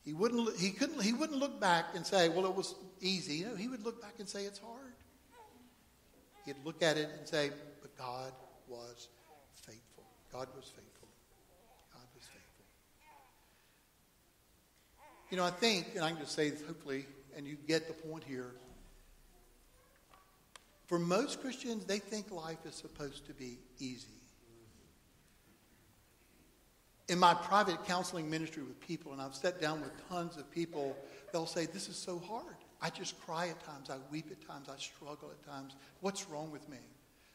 He 0.03 0.13
wouldn't, 0.13 0.57
he 0.57 0.71
couldn't, 0.71 1.01
he 1.01 1.13
wouldn't 1.13 1.39
look 1.39 1.61
back 1.61 1.95
and 1.95 2.05
say, 2.05 2.27
well, 2.27 2.45
it 2.45 2.53
was 2.53 2.75
easy. 2.99 3.43
Know, 3.43 3.55
he 3.55 3.67
would 3.67 3.85
look 3.85 4.01
back 4.01 4.15
and 4.19 4.27
say, 4.27 4.43
it's 4.43 4.59
hard. 4.59 4.93
He'd 6.45 6.57
look 6.65 6.83
at 6.83 6.97
it 6.97 7.09
and 7.17 7.27
say, 7.27 7.51
but 7.81 7.97
God 7.97 8.33
was 8.67 9.07
faithful. 9.55 10.03
God 10.31 10.49
was 10.55 10.65
faithful. 10.65 11.07
God 11.93 12.07
was 12.13 12.23
faithful. 12.25 12.65
You 15.31 15.37
know, 15.37 15.45
I 15.45 15.51
think, 15.51 15.87
and 15.95 16.03
I 16.03 16.09
can 16.09 16.19
just 16.19 16.35
say 16.35 16.49
this 16.49 16.65
hopefully, 16.65 17.05
and 17.37 17.47
you 17.47 17.55
get 17.67 17.87
the 17.87 17.93
point 17.93 18.25
here. 18.25 18.51
For 20.87 20.99
most 20.99 21.41
Christians, 21.41 21.85
they 21.85 21.99
think 21.99 22.29
life 22.29 22.65
is 22.65 22.75
supposed 22.75 23.25
to 23.27 23.33
be 23.33 23.57
easy. 23.79 24.22
In 27.09 27.19
my 27.19 27.33
private 27.33 27.83
counseling 27.85 28.29
ministry 28.29 28.63
with 28.63 28.79
people, 28.79 29.11
and 29.11 29.21
I've 29.21 29.35
sat 29.35 29.59
down 29.59 29.81
with 29.81 29.91
tons 30.09 30.37
of 30.37 30.49
people, 30.51 30.95
they'll 31.31 31.45
say, 31.45 31.65
This 31.65 31.89
is 31.89 31.95
so 31.95 32.19
hard. 32.19 32.55
I 32.81 32.89
just 32.89 33.19
cry 33.21 33.47
at 33.47 33.63
times. 33.63 33.89
I 33.89 33.97
weep 34.11 34.27
at 34.31 34.45
times. 34.45 34.67
I 34.69 34.77
struggle 34.77 35.29
at 35.31 35.45
times. 35.45 35.75
What's 36.01 36.27
wrong 36.29 36.51
with 36.51 36.67
me? 36.69 36.77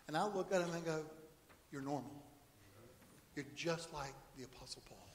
And 0.07 0.16
I 0.16 0.26
look 0.26 0.52
at 0.52 0.61
them 0.61 0.72
and 0.72 0.85
go, 0.85 1.02
You're 1.70 1.83
normal. 1.83 2.22
You're 3.37 3.46
just 3.54 3.92
like 3.92 4.14
the 4.37 4.44
Apostle 4.44 4.83
Paul 4.88 5.09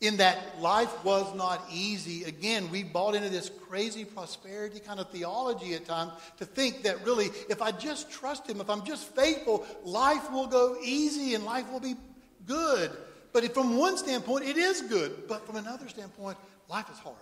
in 0.00 0.16
that 0.16 0.60
life 0.60 1.04
was 1.04 1.34
not 1.34 1.62
easy. 1.70 2.24
Again, 2.24 2.70
we 2.70 2.82
bought 2.82 3.14
into 3.14 3.28
this 3.28 3.50
crazy 3.68 4.04
prosperity 4.04 4.80
kind 4.80 4.98
of 4.98 5.10
theology 5.10 5.74
at 5.74 5.84
times 5.84 6.12
to 6.38 6.46
think 6.46 6.82
that 6.84 7.04
really, 7.04 7.26
if 7.50 7.60
I 7.60 7.70
just 7.70 8.10
trust 8.10 8.48
Him, 8.48 8.60
if 8.60 8.70
I'm 8.70 8.84
just 8.84 9.14
faithful, 9.14 9.66
life 9.84 10.30
will 10.32 10.46
go 10.46 10.78
easy 10.82 11.34
and 11.34 11.44
life 11.44 11.70
will 11.70 11.80
be 11.80 11.96
good. 12.46 12.90
But 13.32 13.52
from 13.54 13.76
one 13.76 13.96
standpoint, 13.96 14.44
it 14.44 14.56
is 14.56 14.82
good. 14.82 15.28
But 15.28 15.46
from 15.46 15.56
another 15.56 15.88
standpoint, 15.88 16.36
life 16.68 16.90
is 16.90 16.98
hard. 16.98 17.16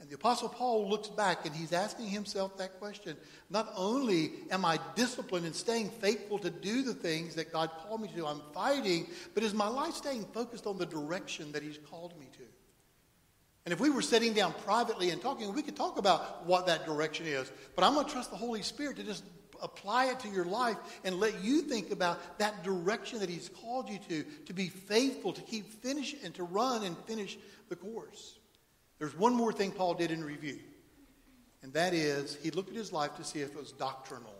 And 0.00 0.10
the 0.10 0.16
Apostle 0.16 0.48
Paul 0.48 0.88
looks 0.88 1.08
back 1.08 1.46
and 1.46 1.54
he's 1.54 1.72
asking 1.72 2.08
himself 2.08 2.58
that 2.58 2.78
question. 2.78 3.16
Not 3.48 3.72
only 3.76 4.32
am 4.50 4.64
I 4.64 4.78
disciplined 4.94 5.46
and 5.46 5.54
staying 5.54 5.88
faithful 5.88 6.38
to 6.40 6.50
do 6.50 6.82
the 6.82 6.94
things 6.94 7.34
that 7.36 7.52
God 7.52 7.70
called 7.78 8.02
me 8.02 8.08
to 8.08 8.14
do, 8.14 8.26
I'm 8.26 8.42
fighting, 8.52 9.06
but 9.32 9.42
is 9.42 9.54
my 9.54 9.68
life 9.68 9.94
staying 9.94 10.26
focused 10.34 10.66
on 10.66 10.76
the 10.78 10.86
direction 10.86 11.52
that 11.52 11.62
he's 11.62 11.78
called 11.78 12.18
me 12.18 12.26
to? 12.32 12.42
And 13.64 13.72
if 13.72 13.80
we 13.80 13.88
were 13.88 14.02
sitting 14.02 14.34
down 14.34 14.52
privately 14.64 15.08
and 15.08 15.22
talking, 15.22 15.54
we 15.54 15.62
could 15.62 15.76
talk 15.76 15.98
about 15.98 16.44
what 16.44 16.66
that 16.66 16.84
direction 16.84 17.26
is. 17.26 17.50
But 17.74 17.84
I'm 17.84 17.94
going 17.94 18.04
to 18.04 18.12
trust 18.12 18.30
the 18.30 18.36
Holy 18.36 18.60
Spirit 18.60 18.96
to 18.96 19.04
just 19.04 19.24
apply 19.62 20.06
it 20.06 20.20
to 20.20 20.28
your 20.28 20.44
life 20.44 20.76
and 21.04 21.20
let 21.20 21.42
you 21.42 21.62
think 21.62 21.90
about 21.90 22.38
that 22.38 22.62
direction 22.62 23.20
that 23.20 23.28
he's 23.28 23.48
called 23.48 23.88
you 23.88 23.98
to, 24.08 24.24
to 24.46 24.52
be 24.52 24.68
faithful, 24.68 25.32
to 25.32 25.42
keep 25.42 25.82
finish 25.82 26.14
and 26.22 26.34
to 26.34 26.42
run 26.42 26.84
and 26.84 26.96
finish 27.06 27.38
the 27.68 27.76
course. 27.76 28.38
There's 28.98 29.16
one 29.16 29.34
more 29.34 29.52
thing 29.52 29.70
Paul 29.70 29.94
did 29.94 30.10
in 30.10 30.22
review, 30.24 30.58
and 31.62 31.72
that 31.72 31.94
is 31.94 32.36
he 32.42 32.50
looked 32.50 32.70
at 32.70 32.76
his 32.76 32.92
life 32.92 33.16
to 33.16 33.24
see 33.24 33.40
if 33.40 33.50
it 33.50 33.56
was 33.56 33.72
doctrinal. 33.72 34.34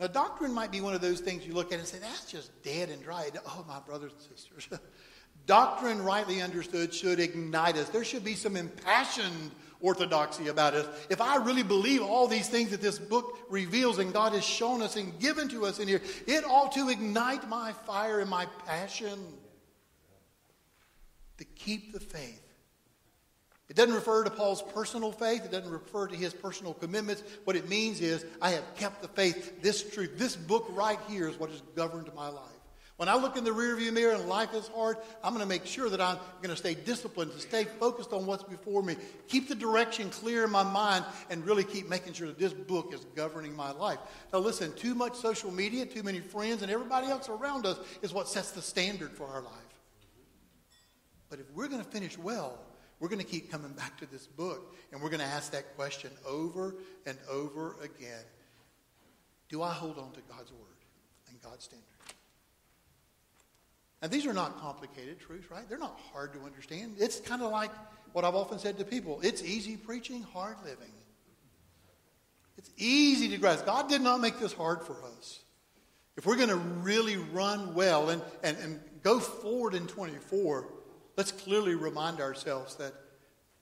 Now, 0.00 0.06
doctrine 0.06 0.54
might 0.54 0.72
be 0.72 0.80
one 0.80 0.94
of 0.94 1.02
those 1.02 1.20
things 1.20 1.46
you 1.46 1.52
look 1.52 1.72
at 1.72 1.78
and 1.78 1.86
say, 1.86 1.98
that's 1.98 2.24
just 2.24 2.62
dead 2.62 2.88
and 2.88 3.02
dry. 3.02 3.28
Oh, 3.46 3.64
my 3.68 3.80
brothers 3.80 4.12
and 4.12 4.38
sisters. 4.38 4.68
doctrine, 5.46 6.02
rightly 6.02 6.40
understood, 6.40 6.94
should 6.94 7.20
ignite 7.20 7.76
us. 7.76 7.90
There 7.90 8.04
should 8.04 8.24
be 8.24 8.34
some 8.34 8.56
impassioned 8.56 9.50
orthodoxy 9.80 10.48
about 10.48 10.74
us. 10.74 10.86
If 11.08 11.20
I 11.20 11.36
really 11.36 11.62
believe 11.62 12.02
all 12.02 12.26
these 12.26 12.48
things 12.48 12.70
that 12.70 12.80
this 12.80 12.98
book 12.98 13.38
reveals 13.48 13.98
and 13.98 14.12
God 14.12 14.32
has 14.32 14.44
shown 14.44 14.82
us 14.82 14.96
and 14.96 15.18
given 15.18 15.48
to 15.48 15.66
us 15.66 15.78
in 15.78 15.88
here, 15.88 16.02
it 16.26 16.44
ought 16.44 16.72
to 16.72 16.88
ignite 16.88 17.48
my 17.48 17.72
fire 17.86 18.20
and 18.20 18.28
my 18.28 18.46
passion 18.66 19.18
to 21.38 21.44
keep 21.44 21.92
the 21.92 22.00
faith 22.00 22.50
it 23.70 23.76
doesn't 23.76 23.94
refer 23.94 24.24
to 24.24 24.30
Paul's 24.30 24.62
personal 24.62 25.12
faith. 25.12 25.44
It 25.44 25.52
doesn't 25.52 25.70
refer 25.70 26.08
to 26.08 26.16
his 26.16 26.34
personal 26.34 26.74
commitments. 26.74 27.22
What 27.44 27.54
it 27.54 27.68
means 27.68 28.00
is, 28.00 28.26
I 28.42 28.50
have 28.50 28.64
kept 28.74 29.00
the 29.00 29.06
faith. 29.06 29.62
This 29.62 29.88
truth, 29.94 30.18
this 30.18 30.34
book 30.34 30.66
right 30.70 30.98
here 31.08 31.28
is 31.28 31.38
what 31.38 31.50
has 31.50 31.62
governed 31.76 32.12
my 32.12 32.28
life. 32.28 32.42
When 33.00 33.08
I 33.08 33.16
look 33.16 33.38
in 33.38 33.44
the 33.44 33.50
rearview 33.50 33.90
mirror 33.94 34.12
and 34.12 34.28
life 34.28 34.52
is 34.52 34.68
hard, 34.68 34.98
I'm 35.24 35.32
going 35.32 35.42
to 35.42 35.48
make 35.48 35.64
sure 35.64 35.88
that 35.88 36.02
I'm 36.02 36.18
going 36.42 36.50
to 36.50 36.56
stay 36.56 36.74
disciplined, 36.74 37.32
to 37.32 37.38
stay 37.38 37.64
focused 37.64 38.12
on 38.12 38.26
what's 38.26 38.42
before 38.42 38.82
me, 38.82 38.94
keep 39.26 39.48
the 39.48 39.54
direction 39.54 40.10
clear 40.10 40.44
in 40.44 40.50
my 40.50 40.62
mind, 40.62 41.06
and 41.30 41.42
really 41.46 41.64
keep 41.64 41.88
making 41.88 42.12
sure 42.12 42.26
that 42.26 42.38
this 42.38 42.52
book 42.52 42.92
is 42.92 43.06
governing 43.16 43.56
my 43.56 43.70
life. 43.70 43.98
Now, 44.34 44.40
listen, 44.40 44.74
too 44.74 44.94
much 44.94 45.14
social 45.14 45.50
media, 45.50 45.86
too 45.86 46.02
many 46.02 46.20
friends, 46.20 46.60
and 46.60 46.70
everybody 46.70 47.06
else 47.06 47.30
around 47.30 47.64
us 47.64 47.78
is 48.02 48.12
what 48.12 48.28
sets 48.28 48.50
the 48.50 48.60
standard 48.60 49.12
for 49.12 49.26
our 49.28 49.40
life. 49.40 49.80
But 51.30 51.38
if 51.38 51.50
we're 51.54 51.68
going 51.68 51.82
to 51.82 51.90
finish 51.90 52.18
well, 52.18 52.58
we're 52.98 53.08
going 53.08 53.24
to 53.24 53.26
keep 53.26 53.50
coming 53.50 53.72
back 53.72 53.96
to 54.00 54.06
this 54.12 54.26
book 54.26 54.76
and 54.92 55.00
we're 55.00 55.08
going 55.08 55.20
to 55.20 55.26
ask 55.26 55.52
that 55.52 55.74
question 55.74 56.10
over 56.28 56.74
and 57.06 57.16
over 57.30 57.76
again. 57.82 58.24
Do 59.48 59.62
I 59.62 59.72
hold 59.72 59.96
on 59.96 60.12
to 60.12 60.20
God's 60.28 60.52
word 60.52 60.84
and 61.30 61.40
God's 61.40 61.64
standard? 61.64 61.86
And 64.02 64.10
these 64.10 64.26
are 64.26 64.32
not 64.32 64.60
complicated 64.60 65.20
truths, 65.20 65.50
right? 65.50 65.68
They're 65.68 65.78
not 65.78 65.98
hard 66.12 66.32
to 66.34 66.40
understand. 66.40 66.96
It's 66.98 67.20
kind 67.20 67.42
of 67.42 67.50
like 67.50 67.70
what 68.12 68.24
I've 68.24 68.34
often 68.34 68.58
said 68.58 68.78
to 68.78 68.84
people 68.84 69.20
it's 69.22 69.42
easy 69.42 69.76
preaching, 69.76 70.22
hard 70.22 70.56
living. 70.64 70.92
It's 72.56 72.70
easy 72.76 73.28
to 73.30 73.36
grasp. 73.38 73.64
God 73.64 73.88
did 73.88 74.02
not 74.02 74.20
make 74.20 74.38
this 74.38 74.52
hard 74.52 74.82
for 74.82 74.96
us. 75.16 75.40
If 76.16 76.26
we're 76.26 76.36
going 76.36 76.50
to 76.50 76.56
really 76.56 77.16
run 77.16 77.74
well 77.74 78.10
and, 78.10 78.20
and, 78.42 78.56
and 78.58 78.80
go 79.02 79.18
forward 79.18 79.74
in 79.74 79.86
24, 79.86 80.66
Let's 81.20 81.32
clearly 81.32 81.74
remind 81.74 82.18
ourselves 82.20 82.76
that 82.76 82.94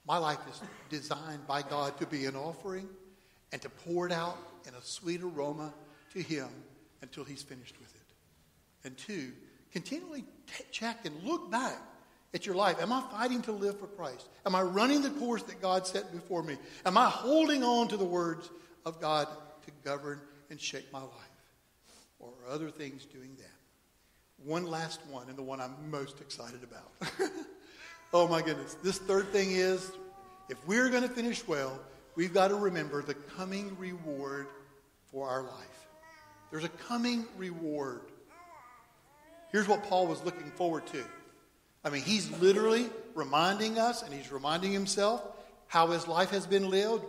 my 0.06 0.16
life 0.18 0.38
is 0.48 0.62
designed 0.90 1.44
by 1.48 1.62
God 1.62 1.98
to 1.98 2.06
be 2.06 2.26
an 2.26 2.36
offering 2.36 2.88
and 3.50 3.60
to 3.62 3.68
pour 3.68 4.06
it 4.06 4.12
out 4.12 4.38
in 4.64 4.74
a 4.74 4.82
sweet 4.82 5.22
aroma 5.22 5.74
to 6.12 6.22
Him 6.22 6.48
until 7.02 7.24
He's 7.24 7.42
finished 7.42 7.74
with 7.80 7.92
it. 7.92 8.86
And 8.86 8.96
two, 8.96 9.32
continually 9.72 10.24
t- 10.46 10.64
check 10.70 11.04
and 11.04 11.22
look 11.22 11.50
back 11.50 11.78
at 12.34 12.46
your 12.46 12.54
life. 12.54 12.80
Am 12.80 12.92
I 12.92 13.02
fighting 13.10 13.42
to 13.42 13.52
live 13.52 13.78
for 13.78 13.86
Christ? 13.86 14.28
Am 14.44 14.54
I 14.54 14.62
running 14.62 15.02
the 15.02 15.10
course 15.10 15.42
that 15.44 15.60
God 15.62 15.86
set 15.86 16.12
before 16.12 16.42
me? 16.42 16.56
Am 16.84 16.96
I 16.98 17.08
holding 17.08 17.62
on 17.64 17.88
to 17.88 17.96
the 17.96 18.04
words 18.04 18.50
of 18.84 19.00
God 19.00 19.28
to 19.64 19.70
govern 19.84 20.20
and 20.50 20.60
shape 20.60 20.92
my 20.92 21.00
life? 21.00 21.10
Or 22.18 22.30
are 22.30 22.52
other 22.52 22.70
things 22.70 23.04
doing 23.04 23.34
that? 23.38 23.46
One 24.44 24.66
last 24.66 25.00
one, 25.10 25.28
and 25.28 25.36
the 25.36 25.42
one 25.42 25.60
I'm 25.60 25.90
most 25.90 26.20
excited 26.20 26.60
about. 26.62 27.30
oh 28.12 28.28
my 28.28 28.42
goodness. 28.42 28.76
This 28.82 28.98
third 28.98 29.28
thing 29.28 29.50
is 29.52 29.90
if 30.48 30.58
we're 30.66 30.90
going 30.90 31.02
to 31.02 31.08
finish 31.08 31.46
well, 31.46 31.78
we've 32.14 32.32
got 32.32 32.48
to 32.48 32.54
remember 32.54 33.02
the 33.02 33.14
coming 33.14 33.76
reward 33.78 34.46
for 35.10 35.28
our 35.28 35.42
life. 35.42 35.86
There's 36.50 36.64
a 36.64 36.68
coming 36.68 37.26
reward. 37.36 38.02
Here's 39.50 39.68
what 39.68 39.84
Paul 39.84 40.06
was 40.06 40.22
looking 40.24 40.50
forward 40.50 40.86
to. 40.88 41.02
I 41.84 41.90
mean, 41.90 42.02
he's 42.02 42.30
literally 42.40 42.90
reminding 43.14 43.78
us, 43.78 44.02
and 44.02 44.12
he's 44.12 44.30
reminding 44.30 44.72
himself 44.72 45.22
how 45.68 45.88
his 45.88 46.08
life 46.08 46.30
has 46.30 46.46
been 46.46 46.70
lived, 46.70 47.04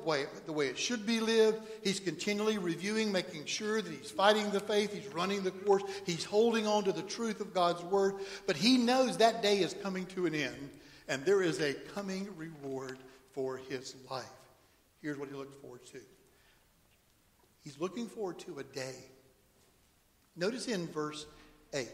the 0.45 0.53
way 0.53 0.67
it 0.67 0.77
should 0.77 1.05
be 1.05 1.21
lived. 1.21 1.59
He's 1.81 1.99
continually 1.99 2.57
reviewing, 2.57 3.11
making 3.11 3.45
sure 3.45 3.81
that 3.81 3.91
he's 3.91 4.11
fighting 4.11 4.51
the 4.51 4.59
faith, 4.59 4.93
he's 4.93 5.07
running 5.13 5.43
the 5.43 5.51
course, 5.51 5.83
he's 6.05 6.25
holding 6.25 6.67
on 6.67 6.83
to 6.83 6.91
the 6.91 7.01
truth 7.01 7.39
of 7.39 7.53
God's 7.53 7.81
word. 7.83 8.15
But 8.45 8.57
he 8.57 8.77
knows 8.77 9.17
that 9.17 9.41
day 9.41 9.59
is 9.59 9.73
coming 9.81 10.05
to 10.07 10.25
an 10.25 10.35
end, 10.35 10.69
and 11.07 11.23
there 11.23 11.41
is 11.41 11.61
a 11.61 11.73
coming 11.73 12.27
reward 12.35 12.99
for 13.31 13.57
his 13.57 13.95
life. 14.11 14.25
Here's 15.01 15.17
what 15.17 15.29
he 15.29 15.35
looked 15.35 15.61
forward 15.61 15.85
to 15.87 15.99
he's 17.63 17.79
looking 17.79 18.07
forward 18.07 18.39
to 18.39 18.59
a 18.59 18.63
day. 18.63 18.95
Notice 20.35 20.67
in 20.67 20.87
verse 20.87 21.25
8, 21.73 21.87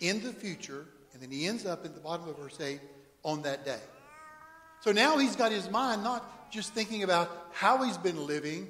in 0.00 0.22
the 0.22 0.32
future, 0.32 0.86
and 1.12 1.22
then 1.22 1.30
he 1.30 1.46
ends 1.46 1.66
up 1.66 1.84
at 1.84 1.94
the 1.94 2.00
bottom 2.00 2.28
of 2.28 2.36
verse 2.38 2.58
8, 2.60 2.80
on 3.24 3.42
that 3.42 3.64
day. 3.64 3.80
So 4.80 4.92
now 4.92 5.18
he's 5.18 5.36
got 5.36 5.52
his 5.52 5.70
mind 5.70 6.02
not 6.02 6.50
just 6.50 6.74
thinking 6.74 7.02
about 7.02 7.30
how 7.52 7.82
he's 7.84 7.96
been 7.96 8.26
living, 8.26 8.68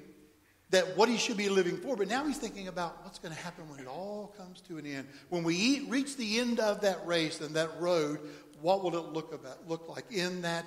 that 0.70 0.96
what 0.96 1.08
he 1.08 1.16
should 1.16 1.36
be 1.36 1.48
living 1.48 1.76
for, 1.76 1.96
but 1.96 2.08
now 2.08 2.26
he's 2.26 2.38
thinking 2.38 2.68
about 2.68 3.02
what's 3.04 3.18
going 3.18 3.34
to 3.34 3.40
happen 3.40 3.68
when 3.68 3.80
it 3.80 3.86
all 3.86 4.34
comes 4.36 4.60
to 4.62 4.78
an 4.78 4.86
end. 4.86 5.06
When 5.30 5.42
we 5.42 5.56
eat, 5.56 5.88
reach 5.88 6.16
the 6.16 6.38
end 6.38 6.60
of 6.60 6.82
that 6.82 7.06
race 7.06 7.40
and 7.40 7.54
that 7.56 7.70
road, 7.80 8.20
what 8.60 8.82
will 8.82 8.96
it 8.96 9.12
look 9.12 9.34
about 9.34 9.68
look 9.68 9.88
like 9.88 10.04
in 10.10 10.42
that 10.42 10.64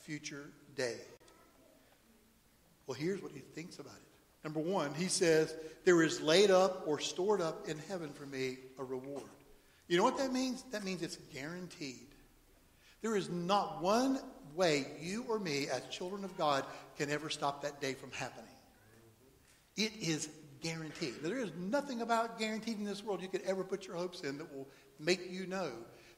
future 0.00 0.50
day? 0.76 0.96
Well, 2.86 2.94
here's 2.94 3.22
what 3.22 3.32
he 3.32 3.40
thinks 3.40 3.78
about 3.78 3.94
it. 3.94 4.44
Number 4.44 4.60
one, 4.60 4.92
he 4.94 5.08
says, 5.08 5.54
There 5.84 6.02
is 6.02 6.20
laid 6.20 6.50
up 6.50 6.84
or 6.86 7.00
stored 7.00 7.40
up 7.40 7.68
in 7.68 7.78
heaven 7.78 8.10
for 8.12 8.26
me 8.26 8.58
a 8.78 8.84
reward. 8.84 9.22
You 9.88 9.98
know 9.98 10.04
what 10.04 10.16
that 10.18 10.32
means? 10.32 10.64
That 10.72 10.84
means 10.84 11.02
it's 11.02 11.18
guaranteed. 11.32 12.08
There 13.02 13.16
is 13.16 13.28
not 13.28 13.82
one 13.82 14.18
way 14.54 14.86
you 15.00 15.24
or 15.28 15.38
me, 15.38 15.66
as 15.68 15.82
children 15.90 16.24
of 16.24 16.36
God, 16.38 16.64
can 16.96 17.10
ever 17.10 17.28
stop 17.28 17.62
that 17.62 17.80
day 17.80 17.94
from 17.94 18.10
happening. 18.12 18.44
It 19.76 19.92
is 20.00 20.28
guaranteed. 20.62 21.14
There 21.22 21.38
is 21.38 21.50
nothing 21.58 22.00
about 22.00 22.38
guaranteed 22.38 22.78
in 22.78 22.84
this 22.84 23.04
world 23.04 23.20
you 23.20 23.28
could 23.28 23.42
ever 23.42 23.62
put 23.62 23.86
your 23.86 23.96
hopes 23.96 24.22
in 24.22 24.38
that 24.38 24.54
will 24.54 24.68
make 24.98 25.30
you 25.30 25.46
know 25.46 25.70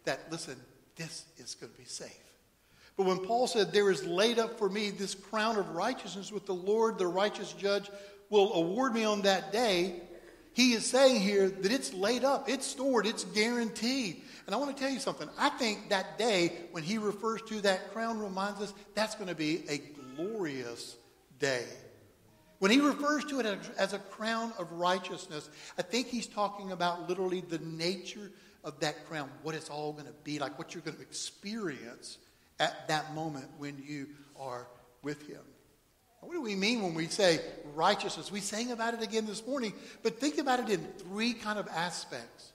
that, 0.04 0.30
listen, 0.30 0.56
this 0.94 1.24
is 1.38 1.54
going 1.54 1.72
to 1.72 1.78
be 1.78 1.84
safe. 1.84 2.26
But 2.96 3.06
when 3.06 3.18
Paul 3.18 3.46
said, 3.46 3.72
There 3.72 3.90
is 3.90 4.04
laid 4.06 4.38
up 4.38 4.58
for 4.58 4.68
me 4.68 4.90
this 4.90 5.14
crown 5.14 5.56
of 5.56 5.70
righteousness 5.70 6.32
with 6.32 6.46
the 6.46 6.54
Lord, 6.54 6.98
the 6.98 7.06
righteous 7.06 7.52
judge, 7.52 7.90
will 8.30 8.54
award 8.54 8.94
me 8.94 9.04
on 9.04 9.22
that 9.22 9.52
day, 9.52 10.00
he 10.56 10.72
is 10.72 10.86
saying 10.86 11.20
here 11.20 11.50
that 11.50 11.70
it's 11.70 11.92
laid 11.92 12.24
up, 12.24 12.48
it's 12.48 12.66
stored, 12.66 13.04
it's 13.06 13.24
guaranteed. 13.24 14.22
And 14.46 14.54
I 14.54 14.58
want 14.58 14.74
to 14.74 14.82
tell 14.82 14.90
you 14.90 14.98
something. 14.98 15.28
I 15.36 15.50
think 15.50 15.90
that 15.90 16.16
day, 16.16 16.50
when 16.72 16.82
he 16.82 16.96
refers 16.96 17.42
to 17.42 17.60
that 17.60 17.92
crown, 17.92 18.18
reminds 18.18 18.62
us 18.62 18.72
that's 18.94 19.14
going 19.16 19.28
to 19.28 19.34
be 19.34 19.64
a 19.68 19.82
glorious 20.16 20.96
day. 21.38 21.66
When 22.58 22.70
he 22.70 22.80
refers 22.80 23.26
to 23.26 23.40
it 23.40 23.58
as 23.76 23.92
a 23.92 23.98
crown 23.98 24.54
of 24.58 24.72
righteousness, 24.72 25.50
I 25.76 25.82
think 25.82 26.06
he's 26.06 26.26
talking 26.26 26.72
about 26.72 27.06
literally 27.06 27.42
the 27.42 27.58
nature 27.58 28.30
of 28.64 28.80
that 28.80 29.06
crown, 29.10 29.28
what 29.42 29.54
it's 29.54 29.68
all 29.68 29.92
going 29.92 30.06
to 30.06 30.14
be 30.24 30.38
like, 30.38 30.56
what 30.56 30.72
you're 30.72 30.82
going 30.82 30.96
to 30.96 31.02
experience 31.02 32.16
at 32.58 32.88
that 32.88 33.14
moment 33.14 33.46
when 33.58 33.76
you 33.86 34.06
are 34.40 34.68
with 35.02 35.28
him. 35.28 35.42
What 36.20 36.32
do 36.32 36.42
we 36.42 36.54
mean 36.54 36.82
when 36.82 36.94
we 36.94 37.06
say 37.06 37.40
righteousness? 37.74 38.32
We 38.32 38.40
sang 38.40 38.72
about 38.72 38.94
it 38.94 39.02
again 39.02 39.26
this 39.26 39.46
morning, 39.46 39.72
but 40.02 40.18
think 40.18 40.38
about 40.38 40.60
it 40.60 40.70
in 40.70 40.84
three 40.98 41.32
kind 41.32 41.58
of 41.58 41.68
aspects. 41.68 42.52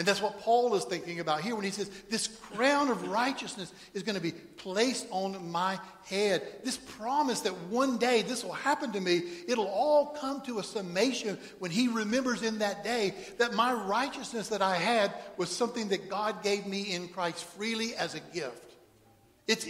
And 0.00 0.08
that's 0.08 0.22
what 0.22 0.40
Paul 0.40 0.74
is 0.76 0.86
thinking 0.86 1.20
about 1.20 1.42
here 1.42 1.54
when 1.54 1.66
he 1.66 1.70
says, 1.70 1.90
This 2.08 2.26
crown 2.26 2.88
of 2.88 3.08
righteousness 3.08 3.70
is 3.92 4.02
going 4.02 4.14
to 4.14 4.22
be 4.22 4.32
placed 4.32 5.06
on 5.10 5.50
my 5.50 5.78
head. 6.06 6.40
This 6.64 6.78
promise 6.78 7.40
that 7.40 7.52
one 7.68 7.98
day 7.98 8.22
this 8.22 8.42
will 8.42 8.54
happen 8.54 8.92
to 8.92 9.00
me, 9.00 9.20
it'll 9.46 9.66
all 9.66 10.06
come 10.18 10.40
to 10.46 10.58
a 10.58 10.62
summation 10.62 11.36
when 11.58 11.70
he 11.70 11.88
remembers 11.88 12.42
in 12.42 12.60
that 12.60 12.82
day 12.82 13.14
that 13.36 13.52
my 13.52 13.74
righteousness 13.74 14.48
that 14.48 14.62
I 14.62 14.76
had 14.76 15.12
was 15.36 15.54
something 15.54 15.88
that 15.88 16.08
God 16.08 16.42
gave 16.42 16.66
me 16.66 16.94
in 16.94 17.08
Christ 17.08 17.44
freely 17.44 17.94
as 17.94 18.14
a 18.14 18.20
gift. 18.32 18.72
It's, 19.46 19.66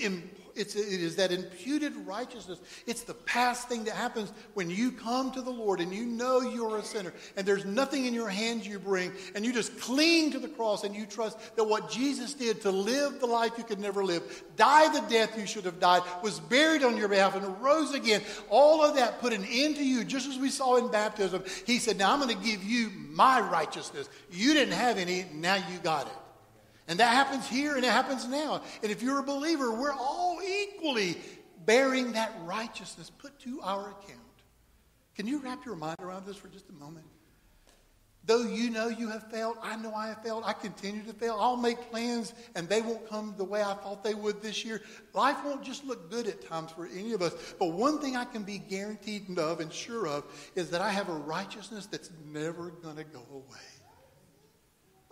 it's, 0.61 0.77
it 0.77 1.01
is 1.01 1.17
that 1.17 1.33
imputed 1.33 1.97
righteousness. 2.07 2.61
It's 2.87 3.03
the 3.03 3.15
past 3.15 3.69
thing 3.69 3.85
that 3.85 3.95
happens 3.95 4.31
when 4.55 4.69
you 4.69 4.93
come 4.93 5.33
to 5.33 5.41
the 5.41 5.51
Lord 5.51 5.81
and 5.81 5.93
you 5.93 6.05
know 6.05 6.41
you're 6.41 6.77
a 6.77 6.83
sinner 6.83 7.13
and 7.37 7.47
there's 7.47 7.65
nothing 7.65 8.05
in 8.05 8.13
your 8.13 8.29
hands 8.29 8.67
you 8.67 8.79
bring 8.79 9.11
and 9.35 9.45
you 9.45 9.53
just 9.53 9.81
cling 9.81 10.31
to 10.33 10.39
the 10.39 10.49
cross 10.49 10.85
and 10.85 10.95
you 10.95 11.07
trust 11.07 11.57
that 11.57 11.65
what 11.65 11.91
Jesus 11.91 12.35
did 12.35 12.61
to 12.61 12.71
live 12.71 13.21
the 13.21 13.27
life 13.27 13.53
you 13.57 13.65
could 13.65 13.81
never 13.81 14.05
live, 14.05 14.45
die 14.57 14.93
the 14.93 15.09
death 15.09 15.39
you 15.39 15.47
should 15.47 15.65
have 15.65 15.81
died, 15.81 16.03
was 16.23 16.39
buried 16.39 16.83
on 16.83 16.97
your 16.97 17.09
behalf 17.09 17.35
and 17.35 17.63
rose 17.63 17.95
again. 17.95 18.21
All 18.51 18.85
of 18.85 18.97
that 18.97 19.21
put 19.21 19.33
an 19.33 19.45
end 19.51 19.77
to 19.77 19.85
you, 19.85 20.05
just 20.05 20.29
as 20.29 20.39
we 20.39 20.51
saw 20.51 20.77
in 20.77 20.91
baptism. 20.91 21.43
He 21.67 21.79
said, 21.79 21.97
Now 21.97 22.13
I'm 22.13 22.21
going 22.21 22.37
to 22.37 22.45
give 22.45 22.63
you 22.63 22.91
my 23.09 23.41
righteousness. 23.41 24.09
You 24.31 24.53
didn't 24.53 24.75
have 24.75 24.99
any, 24.99 25.25
now 25.33 25.55
you 25.55 25.79
got 25.83 26.07
it. 26.07 26.13
And 26.91 26.99
that 26.99 27.15
happens 27.15 27.49
here 27.49 27.77
and 27.77 27.85
it 27.85 27.91
happens 27.91 28.27
now. 28.27 28.63
And 28.83 28.91
if 28.91 29.01
you're 29.01 29.21
a 29.21 29.23
believer, 29.23 29.71
we're 29.73 29.93
all 29.93 30.41
equally 30.43 31.17
bearing 31.65 32.13
that 32.15 32.33
righteousness 32.43 33.11
put 33.11 33.39
to 33.41 33.61
our 33.63 33.91
account. 33.91 34.19
Can 35.15 35.29
you 35.29 35.39
wrap 35.39 35.65
your 35.65 35.77
mind 35.77 35.99
around 36.01 36.27
this 36.27 36.37
for 36.37 36.49
just 36.49 36.69
a 36.69 36.73
moment? 36.73 37.07
Though 38.25 38.43
you 38.43 38.71
know 38.71 38.89
you 38.89 39.09
have 39.09 39.31
failed, 39.31 39.57
I 39.63 39.77
know 39.77 39.95
I 39.95 40.09
have 40.09 40.21
failed, 40.25 40.43
I 40.45 40.53
continue 40.53 41.05
to 41.05 41.13
fail. 41.13 41.37
I'll 41.39 41.57
make 41.57 41.81
plans 41.93 42.35
and 42.57 42.69
they 42.69 42.81
won't 42.83 43.09
come 43.09 43.35
the 43.39 43.45
way 43.45 43.63
I 43.63 43.75
thought 43.75 44.03
they 44.03 44.15
would 44.15 44.43
this 44.43 44.65
year. 44.65 44.83
Life 45.15 45.37
won't 45.45 45.63
just 45.63 45.85
look 45.85 46.11
good 46.11 46.27
at 46.27 46.45
times 46.45 46.73
for 46.73 46.87
any 46.87 47.13
of 47.13 47.23
us. 47.23 47.55
But 47.61 47.67
one 47.67 48.01
thing 48.01 48.17
I 48.17 48.25
can 48.25 48.43
be 48.43 48.59
guaranteed 48.59 49.39
of 49.39 49.61
and 49.61 49.73
sure 49.73 50.09
of 50.09 50.25
is 50.57 50.71
that 50.71 50.81
I 50.81 50.91
have 50.91 51.09
a 51.09 51.15
righteousness 51.15 51.87
that's 51.87 52.11
never 52.27 52.71
going 52.71 52.97
to 52.97 53.05
go 53.05 53.23
away 53.33 53.70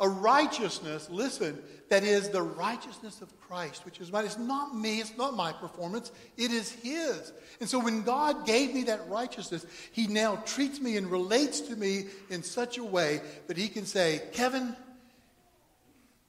a 0.00 0.08
righteousness, 0.08 1.08
listen, 1.10 1.58
that 1.88 2.04
is 2.04 2.28
the 2.28 2.42
righteousness 2.42 3.20
of 3.20 3.40
Christ, 3.40 3.84
which 3.84 4.00
is 4.00 4.12
mine. 4.12 4.26
It's 4.26 4.38
not 4.38 4.76
me, 4.76 5.00
it's 5.00 5.16
not 5.16 5.34
my 5.34 5.52
performance, 5.52 6.12
it 6.36 6.52
is 6.52 6.70
His. 6.70 7.32
And 7.60 7.68
so 7.68 7.78
when 7.78 8.02
God 8.02 8.46
gave 8.46 8.74
me 8.74 8.84
that 8.84 9.08
righteousness, 9.08 9.66
He 9.92 10.06
now 10.06 10.36
treats 10.46 10.80
me 10.80 10.96
and 10.96 11.10
relates 11.10 11.60
to 11.62 11.76
me 11.76 12.06
in 12.30 12.42
such 12.42 12.78
a 12.78 12.84
way 12.84 13.20
that 13.48 13.56
He 13.56 13.68
can 13.68 13.86
say, 13.86 14.22
Kevin, 14.32 14.76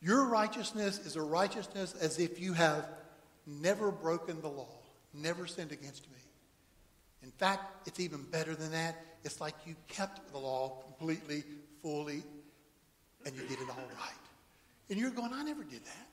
your 0.02 0.26
righteousness 0.26 1.00
is 1.06 1.16
a 1.16 1.22
righteousness 1.22 1.94
as 2.00 2.20
if 2.20 2.40
you 2.40 2.54
have 2.54 2.88
never 3.46 3.92
broken 3.92 4.42
the 4.42 4.48
law, 4.48 4.70
never 5.14 5.46
sinned 5.46 5.72
against 5.72 6.10
me. 6.10 6.18
In 7.22 7.32
fact, 7.32 7.88
it's 7.88 8.00
even 8.00 8.24
better 8.24 8.56
than 8.56 8.72
that. 8.72 8.96
It's 9.24 9.42
like 9.42 9.56
you 9.66 9.76
kept 9.90 10.32
the 10.32 10.38
law 10.38 10.82
completely, 10.86 11.44
fully, 11.82 12.24
and 13.26 13.36
you 13.36 13.42
did 13.44 13.60
it 13.60 13.70
all 13.70 13.88
right. 14.00 14.14
And 14.90 15.00
you're 15.00 15.12
going, 15.12 15.34
I 15.34 15.44
never 15.44 15.64
did 15.64 15.84
that. 15.86 16.08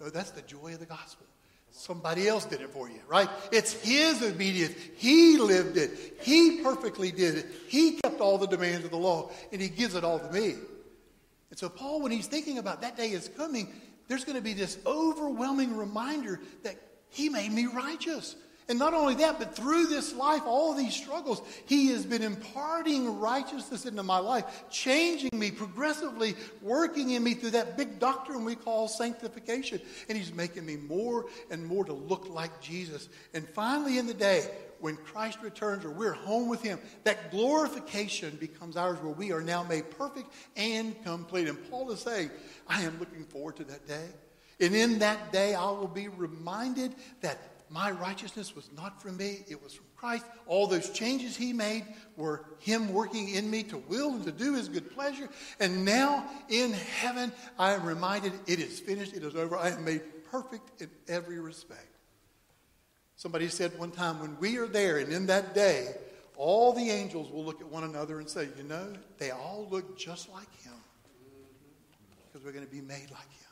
No, 0.00 0.10
that's 0.10 0.30
the 0.30 0.42
joy 0.42 0.74
of 0.74 0.80
the 0.80 0.86
gospel. 0.86 1.26
Somebody 1.70 2.26
else 2.26 2.44
did 2.44 2.60
it 2.60 2.70
for 2.70 2.88
you, 2.88 3.00
right? 3.06 3.28
It's 3.52 3.72
his 3.72 4.22
obedience. 4.22 4.74
He 4.96 5.36
lived 5.36 5.76
it. 5.76 6.16
He 6.20 6.62
perfectly 6.62 7.12
did 7.12 7.36
it. 7.36 7.46
He 7.68 7.92
kept 7.92 8.20
all 8.20 8.38
the 8.38 8.46
demands 8.46 8.84
of 8.84 8.90
the 8.90 8.96
law, 8.96 9.30
and 9.52 9.60
he 9.60 9.68
gives 9.68 9.94
it 9.94 10.02
all 10.02 10.18
to 10.18 10.30
me. 10.32 10.54
And 11.50 11.58
so, 11.58 11.68
Paul, 11.68 12.00
when 12.00 12.12
he's 12.12 12.26
thinking 12.26 12.58
about 12.58 12.80
that 12.80 12.96
day 12.96 13.10
is 13.10 13.28
coming, 13.36 13.72
there's 14.08 14.24
going 14.24 14.36
to 14.36 14.42
be 14.42 14.54
this 14.54 14.78
overwhelming 14.86 15.76
reminder 15.76 16.40
that 16.62 16.76
he 17.10 17.28
made 17.28 17.52
me 17.52 17.66
righteous. 17.66 18.36
And 18.68 18.80
not 18.80 18.94
only 18.94 19.14
that, 19.16 19.38
but 19.38 19.54
through 19.54 19.86
this 19.86 20.12
life, 20.12 20.42
all 20.44 20.74
these 20.74 20.94
struggles, 20.94 21.40
He 21.66 21.88
has 21.88 22.04
been 22.04 22.22
imparting 22.22 23.20
righteousness 23.20 23.86
into 23.86 24.02
my 24.02 24.18
life, 24.18 24.64
changing 24.70 25.30
me, 25.32 25.52
progressively 25.52 26.34
working 26.62 27.10
in 27.10 27.22
me 27.22 27.34
through 27.34 27.50
that 27.50 27.76
big 27.76 28.00
doctrine 28.00 28.44
we 28.44 28.56
call 28.56 28.88
sanctification. 28.88 29.80
And 30.08 30.18
He's 30.18 30.32
making 30.34 30.66
me 30.66 30.76
more 30.76 31.26
and 31.48 31.64
more 31.64 31.84
to 31.84 31.92
look 31.92 32.28
like 32.28 32.60
Jesus. 32.60 33.08
And 33.34 33.48
finally, 33.48 33.98
in 33.98 34.08
the 34.08 34.14
day, 34.14 34.50
when 34.80 34.96
Christ 34.96 35.38
returns 35.42 35.84
or 35.84 35.90
we're 35.90 36.12
home 36.12 36.48
with 36.48 36.62
Him, 36.62 36.80
that 37.04 37.30
glorification 37.30 38.36
becomes 38.40 38.76
ours 38.76 38.98
where 39.00 39.14
we 39.14 39.30
are 39.30 39.42
now 39.42 39.62
made 39.62 39.92
perfect 39.92 40.32
and 40.56 41.00
complete. 41.04 41.46
And 41.46 41.70
Paul 41.70 41.92
is 41.92 42.00
saying, 42.00 42.30
I 42.66 42.82
am 42.82 42.98
looking 42.98 43.24
forward 43.24 43.56
to 43.56 43.64
that 43.64 43.86
day. 43.86 44.08
And 44.58 44.74
in 44.74 44.98
that 45.00 45.32
day, 45.32 45.54
I 45.54 45.66
will 45.66 45.86
be 45.86 46.08
reminded 46.08 46.94
that 47.20 47.38
my 47.70 47.90
righteousness 47.90 48.54
was 48.54 48.70
not 48.76 49.02
from 49.02 49.16
me, 49.16 49.44
it 49.48 49.62
was 49.62 49.74
from 49.74 49.86
Christ. 49.96 50.24
All 50.46 50.66
those 50.66 50.90
changes 50.90 51.36
he 51.36 51.52
made 51.52 51.84
were 52.16 52.44
him 52.58 52.92
working 52.92 53.30
in 53.30 53.50
me 53.50 53.62
to 53.64 53.78
will 53.88 54.14
and 54.14 54.24
to 54.24 54.32
do 54.32 54.54
his 54.54 54.68
good 54.68 54.90
pleasure. 54.92 55.28
And 55.58 55.84
now 55.84 56.28
in 56.48 56.72
heaven, 56.72 57.32
I 57.58 57.72
am 57.72 57.84
reminded 57.84 58.32
it 58.46 58.60
is 58.60 58.78
finished, 58.78 59.14
it 59.14 59.24
is 59.24 59.34
over. 59.34 59.56
I 59.56 59.70
am 59.70 59.84
made 59.84 60.02
perfect 60.30 60.80
in 60.80 60.90
every 61.08 61.40
respect. 61.40 61.88
Somebody 63.16 63.48
said 63.48 63.76
one 63.78 63.90
time, 63.90 64.20
when 64.20 64.38
we 64.38 64.58
are 64.58 64.66
there 64.66 64.98
and 64.98 65.12
in 65.12 65.26
that 65.26 65.54
day, 65.54 65.94
all 66.36 66.72
the 66.72 66.90
angels 66.90 67.30
will 67.30 67.44
look 67.44 67.60
at 67.60 67.66
one 67.66 67.84
another 67.84 68.20
and 68.20 68.28
say, 68.28 68.48
You 68.56 68.64
know, 68.64 68.92
they 69.18 69.30
all 69.30 69.66
look 69.70 69.98
just 69.98 70.30
like 70.30 70.54
him 70.62 70.74
because 72.26 72.44
we're 72.44 72.52
going 72.52 72.66
to 72.66 72.70
be 72.70 72.82
made 72.82 73.10
like 73.10 73.32
him. 73.32 73.46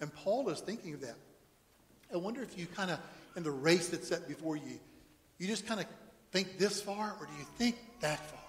And 0.00 0.14
Paul 0.14 0.48
is 0.50 0.60
thinking 0.60 0.92
of 0.94 1.00
that. 1.00 1.16
I 2.12 2.16
wonder 2.16 2.42
if 2.42 2.58
you 2.58 2.66
kind 2.66 2.90
of, 2.90 2.98
in 3.36 3.42
the 3.42 3.50
race 3.50 3.88
that's 3.88 4.08
set 4.08 4.28
before 4.28 4.56
you, 4.56 4.78
you 5.38 5.46
just 5.46 5.66
kind 5.66 5.80
of 5.80 5.86
think 6.30 6.58
this 6.58 6.80
far, 6.80 7.14
or 7.20 7.26
do 7.26 7.32
you 7.38 7.46
think 7.56 7.76
that 8.00 8.18
far? 8.30 8.40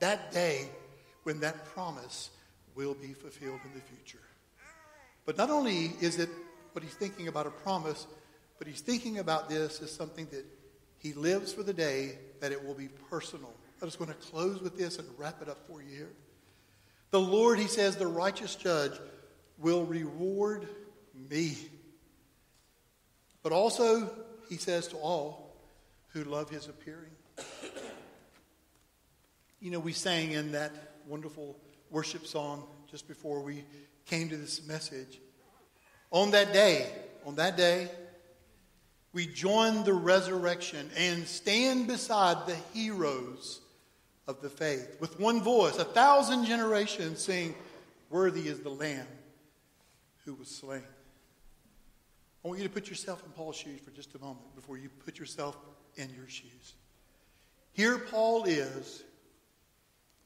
That 0.00 0.32
day 0.32 0.68
when 1.22 1.40
that 1.40 1.64
promise 1.66 2.30
will 2.74 2.94
be 2.94 3.12
fulfilled 3.12 3.60
in 3.64 3.72
the 3.74 3.80
future. 3.80 4.22
But 5.26 5.38
not 5.38 5.50
only 5.50 5.92
is 6.00 6.18
it 6.18 6.28
what 6.72 6.82
he's 6.82 6.94
thinking 6.94 7.28
about 7.28 7.46
a 7.46 7.50
promise, 7.50 8.06
but 8.58 8.66
he's 8.66 8.80
thinking 8.80 9.18
about 9.18 9.48
this 9.48 9.80
as 9.80 9.90
something 9.90 10.26
that 10.30 10.44
he 10.98 11.12
lives 11.12 11.52
for 11.52 11.62
the 11.62 11.72
day 11.72 12.18
that 12.40 12.52
it 12.52 12.64
will 12.64 12.74
be 12.74 12.88
personal. 13.10 13.52
I'm 13.80 13.88
just 13.88 13.98
going 13.98 14.10
to 14.10 14.16
close 14.16 14.60
with 14.60 14.76
this 14.76 14.98
and 14.98 15.08
wrap 15.18 15.40
it 15.42 15.48
up 15.48 15.58
for 15.68 15.82
you 15.82 15.94
here. 15.94 16.12
The 17.10 17.20
Lord, 17.20 17.58
he 17.58 17.66
says, 17.66 17.96
the 17.96 18.06
righteous 18.06 18.54
judge 18.54 18.92
will 19.58 19.84
reward 19.84 20.66
me 21.30 21.56
but 23.44 23.52
also, 23.52 24.10
he 24.48 24.56
says 24.56 24.88
to 24.88 24.96
all 24.96 25.54
who 26.08 26.24
love 26.24 26.48
his 26.48 26.66
appearing. 26.66 27.10
You 29.60 29.70
know, 29.70 29.78
we 29.78 29.92
sang 29.92 30.32
in 30.32 30.52
that 30.52 30.72
wonderful 31.06 31.56
worship 31.90 32.26
song 32.26 32.64
just 32.90 33.06
before 33.06 33.40
we 33.40 33.64
came 34.06 34.30
to 34.30 34.36
this 34.36 34.66
message. 34.66 35.20
On 36.10 36.30
that 36.30 36.54
day, 36.54 36.90
on 37.26 37.34
that 37.36 37.58
day, 37.58 37.90
we 39.12 39.26
join 39.26 39.84
the 39.84 39.92
resurrection 39.92 40.90
and 40.96 41.26
stand 41.26 41.86
beside 41.86 42.46
the 42.46 42.56
heroes 42.72 43.60
of 44.26 44.40
the 44.40 44.48
faith 44.48 44.96
with 45.00 45.20
one 45.20 45.42
voice, 45.42 45.76
a 45.76 45.84
thousand 45.84 46.46
generations 46.46 47.22
sing, 47.22 47.54
Worthy 48.08 48.48
is 48.48 48.60
the 48.60 48.70
Lamb 48.70 49.06
who 50.24 50.34
was 50.34 50.48
slain. 50.48 50.82
I 52.44 52.48
want 52.48 52.60
you 52.60 52.68
to 52.68 52.72
put 52.72 52.88
yourself 52.90 53.22
in 53.24 53.32
Paul's 53.32 53.56
shoes 53.56 53.80
for 53.80 53.90
just 53.90 54.14
a 54.14 54.18
moment 54.18 54.54
before 54.54 54.76
you 54.76 54.90
put 55.04 55.18
yourself 55.18 55.56
in 55.96 56.10
your 56.14 56.28
shoes. 56.28 56.74
Here, 57.72 57.98
Paul 57.98 58.44
is 58.44 59.02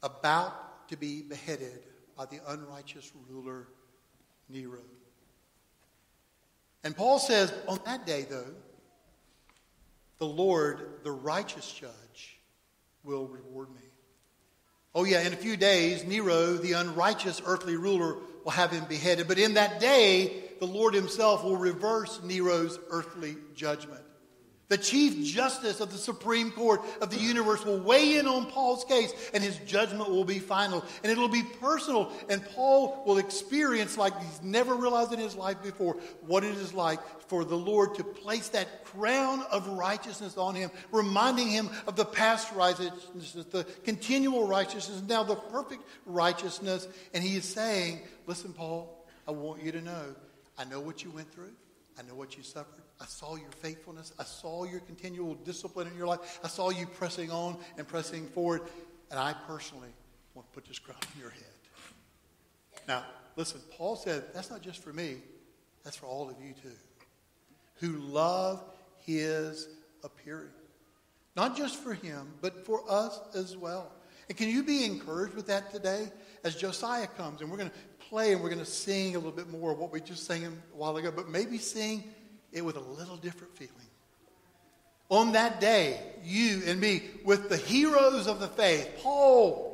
about 0.03 0.89
to 0.89 0.97
be 0.97 1.23
beheaded 1.23 1.81
by 2.17 2.27
the 2.27 2.41
unrighteous 2.49 3.13
ruler 3.29 3.69
Nero. 4.49 4.81
And 6.83 6.97
Paul 6.97 7.21
says, 7.21 7.53
on 7.69 7.79
that 7.85 8.05
day, 8.05 8.27
though, 8.29 8.55
the 10.19 10.27
Lord, 10.27 10.81
the 11.05 11.13
righteous 11.13 11.73
judge, 11.73 12.41
will 13.05 13.27
reward 13.27 13.71
me. 13.71 13.81
Oh, 14.95 15.05
yeah, 15.05 15.21
in 15.21 15.33
a 15.33 15.37
few 15.37 15.57
days, 15.57 16.05
Nero, 16.05 16.55
the 16.55 16.73
unrighteous 16.73 17.41
earthly 17.47 17.77
ruler, 17.77 18.17
will 18.45 18.51
have 18.51 18.73
him 18.73 18.85
beheaded. 18.87 19.29
But 19.29 19.39
in 19.39 19.55
that 19.55 19.79
day, 19.79 20.48
the 20.61 20.67
Lord 20.67 20.95
himself 20.95 21.45
will 21.45 21.57
reverse 21.57 22.21
Nero's 22.23 22.79
earthly 22.91 23.37
judgment. 23.55 24.03
The 24.69 24.77
Chief 24.77 25.25
Justice 25.25 25.81
of 25.81 25.93
the 25.93 25.99
Supreme 25.99 26.51
Court 26.51 26.83
of 27.01 27.09
the 27.09 27.17
universe 27.17 27.65
will 27.65 27.79
weigh 27.79 28.19
in 28.19 28.27
on 28.27 28.47
Paul's 28.47 28.85
case, 28.85 29.15
and 29.33 29.43
his 29.43 29.57
judgment 29.61 30.11
will 30.11 30.27
be 30.27 30.39
final. 30.39 30.85
And 31.03 31.11
it'll 31.11 31.29
be 31.29 31.43
personal, 31.43 32.13
and 32.29 32.45
Paul 32.51 33.03
will 33.07 33.17
experience, 33.17 33.97
like 33.97 34.13
he's 34.21 34.43
never 34.43 34.75
realized 34.75 35.15
in 35.15 35.21
his 35.21 35.35
life 35.35 35.63
before, 35.63 35.95
what 36.21 36.45
it 36.45 36.55
is 36.57 36.75
like 36.75 37.01
for 37.29 37.47
the 37.47 37.57
Lord 37.57 37.95
to 37.95 38.05
place 38.05 38.51
that 38.51 38.85
crown 38.85 39.43
of 39.51 39.67
righteousness 39.69 40.37
on 40.37 40.55
him, 40.55 40.71
reminding 40.93 41.49
him 41.49 41.71
of 41.87 41.97
the 41.97 42.05
past 42.05 42.53
righteousness, 42.53 43.47
the 43.51 43.65
continual 43.85 44.47
righteousness, 44.47 45.03
now 45.09 45.23
the 45.23 45.35
perfect 45.35 45.83
righteousness. 46.05 46.87
And 47.15 47.25
he 47.25 47.37
is 47.37 47.45
saying, 47.45 48.01
Listen, 48.27 48.53
Paul, 48.53 49.07
I 49.27 49.31
want 49.31 49.63
you 49.63 49.73
to 49.73 49.81
know, 49.81 50.15
I 50.59 50.65
know 50.65 50.81
what 50.81 51.05
you 51.05 51.11
went 51.11 51.33
through, 51.33 51.53
I 51.99 52.03
know 52.03 52.15
what 52.15 52.37
you 52.37 52.43
suffered. 52.43 52.83
I 53.01 53.07
saw 53.07 53.37
your 53.37 53.51
faithfulness. 53.51 54.13
I 54.19 54.25
saw 54.25 54.65
your 54.65 54.81
continual 54.81 55.35
discipline 55.35 55.87
in 55.87 55.97
your 55.97 56.07
life. 56.07 56.41
I 56.43 56.49
saw 56.49 56.71
you 56.71 56.87
pressing 56.87 57.31
on 57.31 57.57
and 57.77 57.87
pressing 57.87 58.27
forward. 58.29 58.63
And 59.11 59.19
I 59.19 59.35
personally 59.47 59.89
want 60.35 60.49
to 60.49 60.55
put 60.55 60.67
this 60.67 60.79
crown 60.79 60.99
on 61.01 61.21
your 61.21 61.31
head. 61.31 61.43
Now, 62.87 63.05
listen, 63.37 63.61
Paul 63.77 63.97
said 63.97 64.25
that's 64.35 64.51
not 64.51 64.63
just 64.63 64.83
for 64.83 64.93
me, 64.93 65.17
that's 65.85 65.97
for 65.97 66.07
all 66.07 66.29
of 66.29 66.37
you 66.43 66.55
too, 66.55 66.71
who 67.77 67.99
love 67.99 68.63
his 69.05 69.69
appearing. 70.05 70.51
Not 71.37 71.57
just 71.57 71.77
for 71.77 71.95
him, 71.95 72.33
but 72.41 72.67
for 72.67 72.83
us 72.89 73.21
as 73.35 73.57
well. 73.57 73.93
And 74.29 74.37
can 74.37 74.49
you 74.49 74.63
be 74.63 74.85
encouraged 74.85 75.35
with 75.35 75.47
that 75.47 75.73
today 75.73 76.11
as 76.45 76.57
Josiah 76.57 77.07
comes? 77.07 77.41
And 77.41 77.51
we're 77.51 77.59
going 77.59 77.71
to 77.71 77.98
play 78.09 78.33
and 78.33 78.43
we're 78.43 78.49
going 78.49 78.61
to 78.61 78.65
sing 78.65 79.15
a 79.15 79.19
little 79.19 79.33
bit 79.33 79.51
more 79.51 79.73
of 79.73 79.79
what 79.79 79.93
we 79.93 80.01
just 80.01 80.27
sang 80.27 80.45
a 80.45 80.51
while 80.77 80.97
ago, 80.97 81.13
but 81.15 81.29
maybe 81.29 81.59
sing 81.59 82.05
it 82.53 82.65
with 82.65 82.77
a 82.77 82.81
little 82.81 83.17
different 83.17 83.57
feeling. 83.57 83.75
On 85.11 85.33
that 85.33 85.61
day, 85.61 86.01
you 86.23 86.63
and 86.67 86.81
me, 86.81 87.03
with 87.25 87.49
the 87.49 87.57
heroes 87.57 88.27
of 88.27 88.41
the 88.41 88.49
faith, 88.49 88.89
Paul 89.03 89.69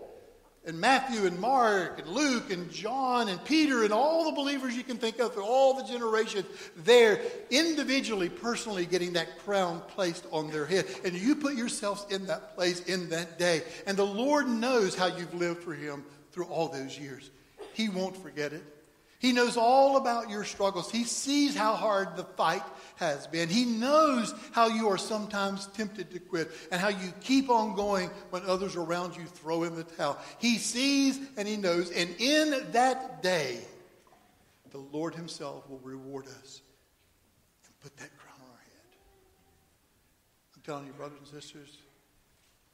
and 0.66 0.80
Matthew 0.80 1.26
and 1.26 1.38
Mark 1.38 1.98
and 1.98 2.08
Luke 2.08 2.50
and 2.50 2.70
John 2.70 3.28
and 3.28 3.44
Peter 3.44 3.84
and 3.84 3.92
all 3.92 4.24
the 4.24 4.32
believers 4.32 4.76
you 4.76 4.82
can 4.82 4.96
think 4.96 5.18
of 5.18 5.34
through 5.34 5.44
all 5.44 5.74
the 5.74 5.84
generations, 5.84 6.46
there 6.76 7.20
individually, 7.50 8.28
personally 8.28 8.86
getting 8.86 9.12
that 9.14 9.40
crown 9.40 9.82
placed 9.88 10.24
on 10.30 10.50
their 10.50 10.64
head. 10.64 10.86
And 11.04 11.14
you 11.14 11.34
put 11.36 11.54
yourselves 11.54 12.06
in 12.10 12.26
that 12.26 12.54
place 12.54 12.80
in 12.84 13.10
that 13.10 13.38
day. 13.38 13.62
And 13.86 13.96
the 13.96 14.06
Lord 14.06 14.48
knows 14.48 14.94
how 14.94 15.06
you've 15.06 15.34
lived 15.34 15.62
for 15.62 15.74
Him 15.74 16.04
through 16.32 16.46
all 16.46 16.68
those 16.68 16.98
years. 16.98 17.30
He 17.74 17.88
won't 17.88 18.16
forget 18.16 18.52
it. 18.52 18.62
He 19.18 19.32
knows 19.32 19.56
all 19.56 19.96
about 19.96 20.28
your 20.28 20.44
struggles. 20.44 20.90
He 20.90 21.04
sees 21.04 21.56
how 21.56 21.76
hard 21.76 22.14
the 22.14 22.24
fight 22.24 22.62
has 22.96 23.26
been. 23.26 23.48
He 23.48 23.64
knows 23.64 24.34
how 24.52 24.68
you 24.68 24.88
are 24.90 24.98
sometimes 24.98 25.66
tempted 25.68 26.10
to 26.10 26.18
quit 26.18 26.50
and 26.70 26.78
how 26.78 26.88
you 26.88 27.10
keep 27.22 27.48
on 27.48 27.74
going 27.74 28.10
when 28.28 28.42
others 28.44 28.76
around 28.76 29.16
you 29.16 29.24
throw 29.24 29.62
in 29.62 29.76
the 29.76 29.84
towel. 29.84 30.18
He 30.38 30.58
sees 30.58 31.18
and 31.38 31.48
he 31.48 31.56
knows. 31.56 31.90
And 31.90 32.14
in 32.18 32.70
that 32.72 33.22
day, 33.22 33.60
the 34.72 34.78
Lord 34.78 35.14
Himself 35.14 35.70
will 35.70 35.80
reward 35.82 36.26
us 36.26 36.60
and 37.64 37.80
put 37.80 37.96
that 37.96 38.14
crown 38.18 38.36
on 38.42 38.50
our 38.50 38.58
head. 38.58 38.98
I'm 40.54 40.62
telling 40.62 40.86
you, 40.86 40.92
brothers 40.92 41.18
and 41.20 41.28
sisters, 41.28 41.78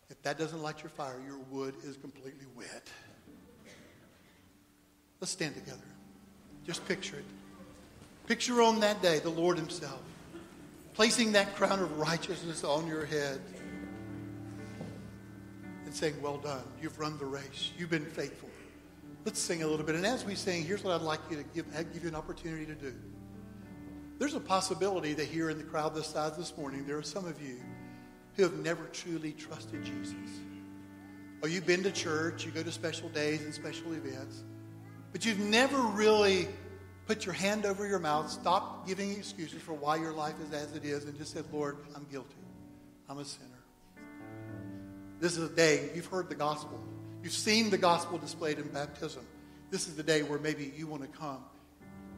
if 0.08 0.20
that 0.22 0.36
doesn't 0.36 0.62
light 0.62 0.82
your 0.82 0.90
fire, 0.90 1.20
your 1.24 1.38
wood 1.48 1.76
is 1.84 1.96
completely 1.96 2.46
wet. 2.56 2.88
Let's 5.20 5.32
stand 5.32 5.54
together. 5.54 5.78
Just 6.66 6.86
picture 6.86 7.16
it. 7.16 7.24
Picture 8.26 8.62
on 8.62 8.80
that 8.80 9.02
day 9.02 9.18
the 9.18 9.30
Lord 9.30 9.56
Himself 9.58 10.00
placing 11.00 11.32
that 11.32 11.54
crown 11.56 11.80
of 11.80 11.98
righteousness 11.98 12.62
on 12.62 12.86
your 12.86 13.06
head 13.06 13.40
and 15.86 15.94
saying, 15.94 16.14
Well 16.20 16.36
done. 16.36 16.62
You've 16.82 16.98
run 16.98 17.16
the 17.18 17.24
race. 17.24 17.72
You've 17.78 17.88
been 17.88 18.04
faithful. 18.04 18.50
Let's 19.24 19.38
sing 19.38 19.62
a 19.62 19.66
little 19.66 19.84
bit. 19.84 19.94
And 19.94 20.04
as 20.04 20.24
we 20.26 20.34
sing, 20.34 20.62
here's 20.62 20.84
what 20.84 20.94
I'd 20.94 21.00
like 21.00 21.20
you 21.30 21.38
to 21.38 21.42
give, 21.54 21.72
give 21.94 22.02
you 22.02 22.08
an 22.08 22.14
opportunity 22.14 22.66
to 22.66 22.74
do. 22.74 22.94
There's 24.18 24.34
a 24.34 24.40
possibility 24.40 25.14
that 25.14 25.26
here 25.26 25.48
in 25.48 25.56
the 25.56 25.64
crowd 25.64 25.94
this 25.94 26.06
side 26.06 26.36
this 26.36 26.54
morning, 26.56 26.86
there 26.86 26.98
are 26.98 27.02
some 27.02 27.26
of 27.26 27.40
you 27.40 27.56
who 28.36 28.42
have 28.42 28.58
never 28.58 28.84
truly 28.92 29.32
trusted 29.32 29.82
Jesus. 29.82 30.14
Or 31.42 31.48
you've 31.48 31.66
been 31.66 31.82
to 31.82 31.90
church, 31.90 32.44
you 32.44 32.50
go 32.50 32.62
to 32.62 32.72
special 32.72 33.08
days 33.08 33.42
and 33.42 33.54
special 33.54 33.92
events, 33.94 34.42
but 35.12 35.24
you've 35.24 35.40
never 35.40 35.78
really 35.78 36.48
put 37.06 37.26
your 37.26 37.34
hand 37.34 37.66
over 37.66 37.86
your 37.86 37.98
mouth, 37.98 38.30
stopped 38.30 38.86
giving 38.86 39.10
excuses 39.12 39.60
for 39.60 39.74
why 39.74 39.96
your 39.96 40.12
life 40.12 40.34
is 40.46 40.52
as 40.52 40.74
it 40.76 40.84
is, 40.84 41.04
and 41.04 41.16
just 41.18 41.32
said, 41.32 41.44
Lord, 41.52 41.78
I'm 41.96 42.06
guilty. 42.10 42.36
I'm 43.08 43.18
a 43.18 43.24
sinner. 43.24 43.48
This 45.18 45.36
is 45.36 45.50
a 45.50 45.54
day 45.54 45.90
you've 45.94 46.06
heard 46.06 46.28
the 46.28 46.34
gospel. 46.34 46.80
You've 47.22 47.32
seen 47.32 47.68
the 47.68 47.78
gospel 47.78 48.16
displayed 48.16 48.58
in 48.58 48.68
baptism. 48.68 49.26
This 49.70 49.88
is 49.88 49.96
the 49.96 50.02
day 50.02 50.22
where 50.22 50.38
maybe 50.38 50.72
you 50.76 50.86
want 50.86 51.02
to 51.02 51.08
come 51.18 51.44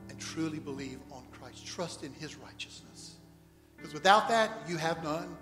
and 0.09 0.21
truly 0.21 0.59
believe 0.59 0.99
on 1.11 1.25
Christ. 1.33 1.67
Trust 1.67 2.05
in 2.05 2.13
his 2.13 2.37
righteousness. 2.37 3.17
Because 3.77 3.95
without 3.95 4.29
that, 4.29 4.51
you 4.69 4.77
have 4.77 5.03
none, 5.03 5.37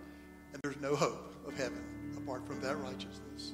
and 0.53 0.63
there's 0.63 0.81
no 0.81 0.97
hope 0.97 1.35
of 1.47 1.55
heaven 1.57 1.83
apart 2.17 2.47
from 2.47 2.61
that 2.63 2.79
righteousness. 2.79 3.53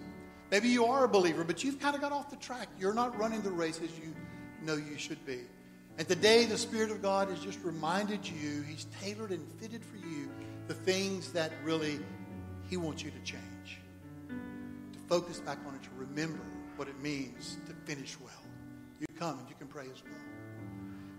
Maybe 0.51 0.69
you 0.69 0.85
are 0.85 1.05
a 1.05 1.09
believer, 1.09 1.43
but 1.43 1.65
you've 1.65 1.81
kind 1.81 1.95
of 1.95 2.01
got 2.01 2.13
off 2.13 2.31
the 2.31 2.37
track. 2.37 2.69
You're 2.79 2.95
not 2.95 3.19
running 3.19 3.43
the 3.43 3.51
race 3.51 3.81
as 3.83 3.91
you 3.99 4.15
know 4.63 4.77
you 4.77 4.97
should 4.97 5.25
be. 5.27 5.41
And 5.99 6.07
today, 6.07 6.45
the 6.45 6.59
Spirit 6.59 6.91
of 6.91 7.03
God 7.03 7.29
has 7.31 7.41
just 7.41 7.59
reminded 7.65 8.27
you, 8.29 8.63
He's 8.63 8.87
tailored 9.01 9.33
and 9.33 9.45
fitted 9.59 9.85
for 9.85 9.97
you 9.97 10.29
the 10.69 10.75
things 10.75 11.33
that 11.33 11.51
really 11.65 11.99
He 12.69 12.77
wants 12.77 13.03
you 13.03 13.11
to 13.11 13.19
change. 13.21 13.81
To 14.29 14.99
focus 15.09 15.41
back 15.41 15.59
on 15.67 15.75
it, 15.75 15.83
to 15.83 15.89
remember 15.97 16.43
what 16.77 16.89
it 16.89 17.01
means 17.01 17.57
to 17.67 17.73
finish 17.91 18.17
well. 18.21 18.31
You 19.01 19.07
come 19.19 19.39
and 19.39 19.49
you 19.49 19.55
can 19.59 19.67
pray 19.67 19.85
as 19.85 20.03
well. 20.05 20.21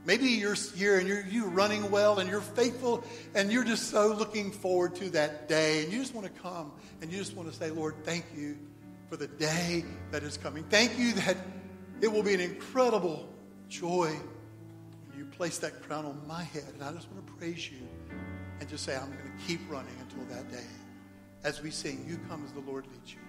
Maybe 0.06 0.28
you're 0.28 0.54
here 0.54 1.00
and 1.00 1.08
you're, 1.08 1.26
you're 1.28 1.50
running 1.50 1.92
well 1.92 2.20
and 2.20 2.30
you're 2.30 2.40
faithful 2.40 3.04
and 3.36 3.52
you're 3.52 3.66
just 3.66 3.90
so 3.90 4.14
looking 4.14 4.52
forward 4.52 4.96
to 4.96 5.10
that 5.10 5.50
day. 5.50 5.84
And 5.84 5.92
you 5.92 6.00
just 6.00 6.16
want 6.16 6.34
to 6.34 6.42
come 6.42 6.72
and 7.02 7.12
you 7.12 7.18
just 7.18 7.36
want 7.36 7.52
to 7.52 7.56
say, 7.56 7.72
Lord, 7.72 7.96
thank 8.06 8.24
you 8.34 8.58
for 9.10 9.18
the 9.18 9.28
day 9.28 9.86
that 10.12 10.24
is 10.24 10.38
coming. 10.38 10.64
Thank 10.66 10.98
you 10.98 11.14
that 11.14 11.38
it 12.02 12.12
will 12.12 12.24
be 12.24 12.34
an 12.34 12.42
incredible 12.42 13.28
joy 13.70 14.14
when 15.08 15.18
you 15.18 15.26
place 15.26 15.58
that 15.60 15.82
crown 15.84 16.06
on 16.06 16.22
my 16.28 16.44
head. 16.44 16.66
And 16.74 16.84
I 16.84 16.92
just 16.92 17.10
want 17.12 17.26
to 17.26 17.34
praise 17.34 17.70
you 17.70 17.88
and 18.60 18.68
just 18.70 18.84
say, 18.84 18.96
I'm 18.96 19.12
going 19.12 19.24
to 19.24 19.44
keep 19.46 19.62
running 19.70 19.96
until 20.02 20.26
that 20.36 20.52
day. 20.52 20.66
As 21.44 21.62
we 21.62 21.72
sing, 21.72 22.06
you 22.08 22.20
come 22.30 22.44
as 22.44 22.52
the 22.52 22.60
Lord 22.60 22.86
leads 22.88 23.14
you. 23.14 23.20